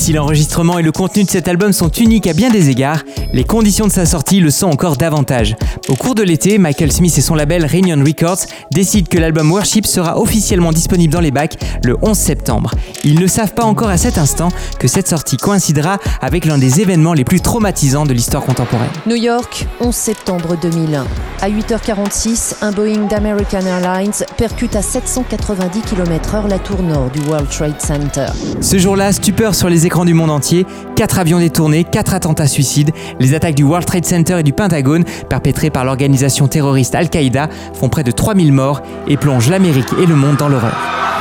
Si 0.05 0.13
l'enregistrement 0.13 0.77
et 0.77 0.83
le 0.83 0.91
contenu 0.91 1.23
de 1.23 1.29
cet 1.31 1.47
album 1.47 1.73
sont 1.73 1.89
uniques 1.89 2.27
à 2.27 2.33
bien 2.33 2.51
des 2.51 2.69
égards, 2.69 3.01
les 3.33 3.43
conditions 3.43 3.87
de 3.87 3.91
sa 3.91 4.05
sortie 4.05 4.39
le 4.39 4.51
sont 4.51 4.67
encore 4.67 4.97
davantage. 4.97 5.55
Au 5.89 5.95
cours 5.95 6.13
de 6.13 6.21
l'été, 6.21 6.59
Michael 6.59 6.91
Smith 6.91 7.17
et 7.17 7.21
son 7.21 7.33
label 7.33 7.65
Reunion 7.65 7.97
Records 8.05 8.45
décident 8.71 9.07
que 9.09 9.17
l'album 9.17 9.51
Worship 9.51 9.87
sera 9.87 10.19
officiellement 10.19 10.71
disponible 10.71 11.11
dans 11.11 11.21
les 11.21 11.31
bacs 11.31 11.57
le 11.83 11.97
11 12.03 12.15
septembre. 12.15 12.69
Ils 13.03 13.19
ne 13.19 13.25
savent 13.25 13.55
pas 13.55 13.63
encore 13.63 13.89
à 13.89 13.97
cet 13.97 14.19
instant 14.19 14.49
que 14.77 14.87
cette 14.87 15.07
sortie 15.07 15.37
coïncidera 15.37 15.97
avec 16.21 16.45
l'un 16.45 16.59
des 16.59 16.81
événements 16.81 17.13
les 17.13 17.23
plus 17.23 17.41
traumatisants 17.41 18.05
de 18.05 18.13
l'histoire 18.13 18.43
contemporaine. 18.43 18.91
New 19.07 19.15
York, 19.15 19.65
11 19.79 19.95
septembre 19.95 20.55
2001. 20.61 21.07
À 21.41 21.49
8h46, 21.49 22.57
un 22.61 22.71
Boeing 22.71 23.07
d'American 23.07 23.65
Airlines 23.65 24.23
percute 24.37 24.75
à 24.75 24.83
790 24.83 25.81
km/h 25.81 26.47
la 26.47 26.59
tour 26.59 26.83
nord 26.83 27.09
du 27.09 27.21
World 27.21 27.49
Trade 27.49 27.81
Center. 27.81 28.27
Ce 28.61 28.77
jour-là, 28.77 29.11
stupeur 29.11 29.55
sur 29.55 29.67
les 29.67 29.87
écrans 29.87 29.94
du 30.03 30.13
monde 30.13 30.31
entier, 30.31 30.65
4 30.97 31.19
avions 31.19 31.39
détournés, 31.39 31.85
4 31.85 32.13
attentats 32.13 32.47
suicides, 32.47 32.91
les 33.19 33.33
attaques 33.33 33.55
du 33.55 33.63
World 33.63 33.85
Trade 33.85 34.05
Center 34.05 34.39
et 34.39 34.43
du 34.43 34.51
Pentagone, 34.51 35.05
perpétrées 35.29 35.69
par 35.69 35.85
l'organisation 35.85 36.49
terroriste 36.49 36.95
Al-Qaïda, 36.95 37.47
font 37.73 37.87
près 37.87 38.03
de 38.03 38.11
3000 38.11 38.51
morts 38.51 38.81
et 39.07 39.15
plongent 39.15 39.49
l'Amérique 39.49 39.93
et 40.01 40.05
le 40.05 40.15
monde 40.15 40.35
dans 40.35 40.49
l'horreur. 40.49 41.14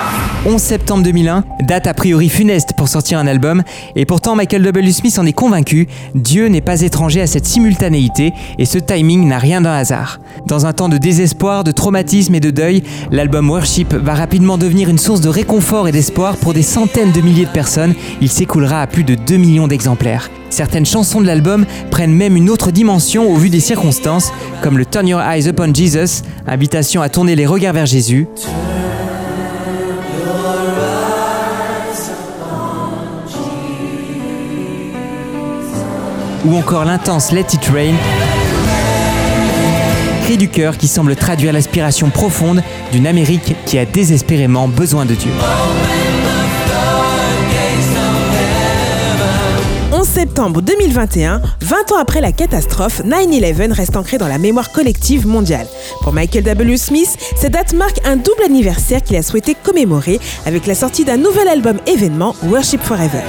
11 0.46 0.60
septembre 0.60 1.02
2001, 1.04 1.44
date 1.62 1.86
a 1.86 1.94
priori 1.94 2.28
funeste 2.28 2.74
pour 2.76 2.88
sortir 2.88 3.18
un 3.18 3.26
album, 3.26 3.62
et 3.96 4.04
pourtant 4.04 4.36
Michael 4.36 4.62
W. 4.62 4.92
Smith 4.92 5.18
en 5.18 5.24
est 5.24 5.32
convaincu, 5.32 5.88
Dieu 6.14 6.48
n'est 6.48 6.60
pas 6.60 6.82
étranger 6.82 7.22
à 7.22 7.26
cette 7.26 7.46
simultanéité, 7.46 8.34
et 8.58 8.66
ce 8.66 8.76
timing 8.76 9.26
n'a 9.26 9.38
rien 9.38 9.62
d'un 9.62 9.72
hasard. 9.72 10.20
Dans 10.46 10.66
un 10.66 10.74
temps 10.74 10.90
de 10.90 10.98
désespoir, 10.98 11.64
de 11.64 11.72
traumatisme 11.72 12.34
et 12.34 12.40
de 12.40 12.50
deuil, 12.50 12.82
l'album 13.10 13.48
Worship 13.48 13.94
va 13.94 14.12
rapidement 14.12 14.58
devenir 14.58 14.90
une 14.90 14.98
source 14.98 15.22
de 15.22 15.30
réconfort 15.30 15.88
et 15.88 15.92
d'espoir 15.92 16.36
pour 16.36 16.52
des 16.52 16.62
centaines 16.62 17.12
de 17.12 17.22
milliers 17.22 17.46
de 17.46 17.50
personnes, 17.50 17.94
il 18.20 18.28
s'écoulera 18.28 18.82
à 18.82 18.86
plus 18.86 19.04
de 19.04 19.14
2 19.14 19.36
millions 19.38 19.66
d'exemplaires. 19.66 20.28
Certaines 20.50 20.86
chansons 20.86 21.22
de 21.22 21.26
l'album 21.26 21.64
prennent 21.90 22.14
même 22.14 22.36
une 22.36 22.50
autre 22.50 22.70
dimension 22.70 23.32
au 23.32 23.36
vu 23.36 23.48
des 23.48 23.60
circonstances, 23.60 24.30
comme 24.62 24.76
le 24.76 24.84
Turn 24.84 25.08
Your 25.08 25.22
Eyes 25.22 25.48
Upon 25.48 25.72
Jesus, 25.72 26.22
invitation 26.46 27.00
à 27.00 27.08
tourner 27.08 27.34
les 27.34 27.46
regards 27.46 27.72
vers 27.72 27.86
Jésus, 27.86 28.26
ou 36.44 36.56
encore 36.56 36.84
l'intense 36.84 37.32
Let 37.32 37.46
It 37.52 37.70
Rain, 37.72 37.94
cri 40.24 40.36
du 40.36 40.48
cœur 40.48 40.76
qui 40.76 40.88
semble 40.88 41.16
traduire 41.16 41.52
l'aspiration 41.52 42.10
profonde 42.10 42.62
d'une 42.92 43.06
Amérique 43.06 43.54
qui 43.66 43.78
a 43.78 43.84
désespérément 43.84 44.68
besoin 44.68 45.04
de 45.04 45.14
Dieu. 45.14 45.32
11 49.92 50.06
septembre 50.06 50.60
2021, 50.60 51.40
20 51.60 51.92
ans 51.92 51.98
après 51.98 52.20
la 52.20 52.32
catastrophe, 52.32 53.02
9-11 53.04 53.72
reste 53.72 53.96
ancré 53.96 54.18
dans 54.18 54.28
la 54.28 54.38
mémoire 54.38 54.72
collective 54.72 55.26
mondiale. 55.26 55.66
Pour 56.02 56.12
Michael 56.12 56.44
W. 56.44 56.76
Smith, 56.76 57.16
cette 57.36 57.52
date 57.52 57.72
marque 57.74 58.00
un 58.04 58.16
double 58.16 58.42
anniversaire 58.44 59.02
qu'il 59.02 59.16
a 59.16 59.22
souhaité 59.22 59.54
commémorer 59.54 60.20
avec 60.46 60.66
la 60.66 60.74
sortie 60.74 61.04
d'un 61.04 61.16
nouvel 61.16 61.48
album 61.48 61.78
événement, 61.86 62.34
Worship 62.42 62.82
Forever. 62.82 63.22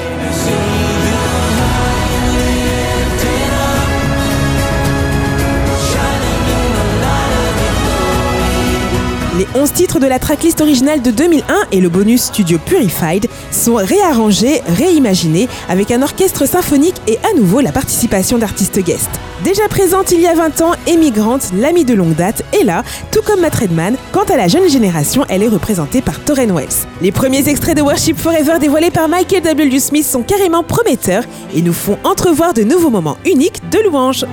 11 9.65 9.73
titres 9.73 9.99
de 9.99 10.05
la 10.05 10.19
tracklist 10.19 10.61
originale 10.61 11.01
de 11.01 11.09
2001 11.09 11.41
et 11.71 11.81
le 11.81 11.89
bonus 11.89 12.25
studio 12.25 12.59
Purified 12.63 13.25
sont 13.49 13.73
réarrangés, 13.73 14.61
réimaginés 14.67 15.49
avec 15.69 15.89
un 15.89 16.03
orchestre 16.03 16.45
symphonique 16.45 16.93
et 17.07 17.17
à 17.27 17.35
nouveau 17.35 17.61
la 17.61 17.71
participation 17.71 18.37
d'artistes 18.37 18.77
guests. 18.77 19.09
Déjà 19.43 19.67
présente 19.67 20.11
il 20.11 20.21
y 20.21 20.27
a 20.27 20.35
20 20.35 20.61
ans, 20.61 20.73
Emigrante, 20.85 21.49
l'amie 21.57 21.83
de 21.83 21.95
longue 21.95 22.13
date, 22.13 22.43
est 22.53 22.63
là, 22.63 22.83
tout 23.11 23.23
comme 23.25 23.41
Matt 23.41 23.55
Redman. 23.55 23.95
Quant 24.11 24.25
à 24.25 24.37
la 24.37 24.47
jeune 24.47 24.69
génération, 24.69 25.25
elle 25.29 25.41
est 25.41 25.47
représentée 25.47 26.03
par 26.03 26.19
Torren 26.19 26.53
Wells. 26.53 26.85
Les 27.01 27.11
premiers 27.11 27.49
extraits 27.49 27.75
de 27.75 27.81
Worship 27.81 28.19
Forever 28.19 28.59
dévoilés 28.59 28.91
par 28.91 29.09
Michael 29.09 29.41
W. 29.41 29.79
Smith 29.79 30.05
sont 30.05 30.21
carrément 30.21 30.61
prometteurs 30.61 31.23
et 31.55 31.63
nous 31.63 31.73
font 31.73 31.97
entrevoir 32.03 32.53
de 32.53 32.61
nouveaux 32.61 32.91
moments 32.91 33.17
uniques 33.25 33.67
de 33.71 33.79
louange. 33.79 34.25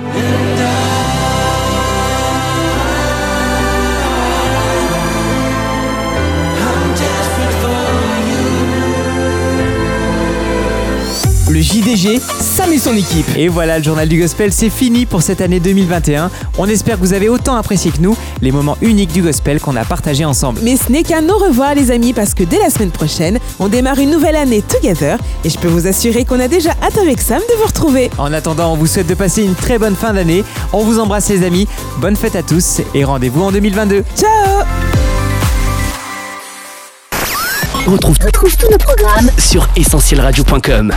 JDG, 11.73 12.21
Sam 12.39 12.71
et 12.71 12.77
son 12.77 12.95
équipe. 12.95 13.25
Et 13.35 13.47
voilà, 13.47 13.79
le 13.79 13.83
journal 13.83 14.07
du 14.07 14.19
gospel, 14.19 14.53
c'est 14.53 14.69
fini 14.69 15.07
pour 15.07 15.23
cette 15.23 15.41
année 15.41 15.59
2021. 15.59 16.29
On 16.59 16.67
espère 16.67 16.97
que 16.97 16.99
vous 16.99 17.13
avez 17.13 17.29
autant 17.29 17.55
apprécié 17.55 17.89
que 17.89 17.99
nous 17.99 18.15
les 18.43 18.51
moments 18.51 18.77
uniques 18.83 19.11
du 19.11 19.23
gospel 19.23 19.59
qu'on 19.59 19.75
a 19.75 19.83
partagés 19.83 20.23
ensemble. 20.23 20.59
Mais 20.61 20.77
ce 20.77 20.91
n'est 20.91 21.01
qu'un 21.01 21.27
au 21.29 21.37
revoir 21.39 21.73
les 21.73 21.89
amis 21.89 22.13
parce 22.13 22.35
que 22.35 22.43
dès 22.43 22.59
la 22.59 22.69
semaine 22.69 22.91
prochaine, 22.91 23.39
on 23.59 23.69
démarre 23.69 23.97
une 23.97 24.11
nouvelle 24.11 24.35
année 24.35 24.61
together 24.61 25.17
et 25.43 25.49
je 25.49 25.57
peux 25.57 25.67
vous 25.67 25.87
assurer 25.87 26.25
qu'on 26.25 26.39
a 26.39 26.47
déjà 26.47 26.75
hâte 26.83 26.99
avec 26.99 27.19
Sam 27.19 27.39
de 27.39 27.57
vous 27.57 27.65
retrouver. 27.65 28.11
En 28.19 28.31
attendant, 28.33 28.71
on 28.71 28.77
vous 28.77 28.85
souhaite 28.85 29.07
de 29.07 29.15
passer 29.15 29.41
une 29.41 29.55
très 29.55 29.79
bonne 29.79 29.95
fin 29.95 30.13
d'année. 30.13 30.43
On 30.73 30.83
vous 30.83 30.99
embrasse 30.99 31.29
les 31.29 31.43
amis. 31.43 31.67
Bonne 31.97 32.15
fête 32.15 32.35
à 32.35 32.43
tous 32.43 32.81
et 32.93 33.03
rendez-vous 33.03 33.41
en 33.41 33.51
2022. 33.51 34.03
Ciao 34.15 34.27
On 37.87 37.91
retrouve, 37.93 38.19
tous 38.19 38.69
nos 38.69 38.77
programmes 38.77 39.31
sur 39.39 39.67
essentielradio.com. 39.75 40.93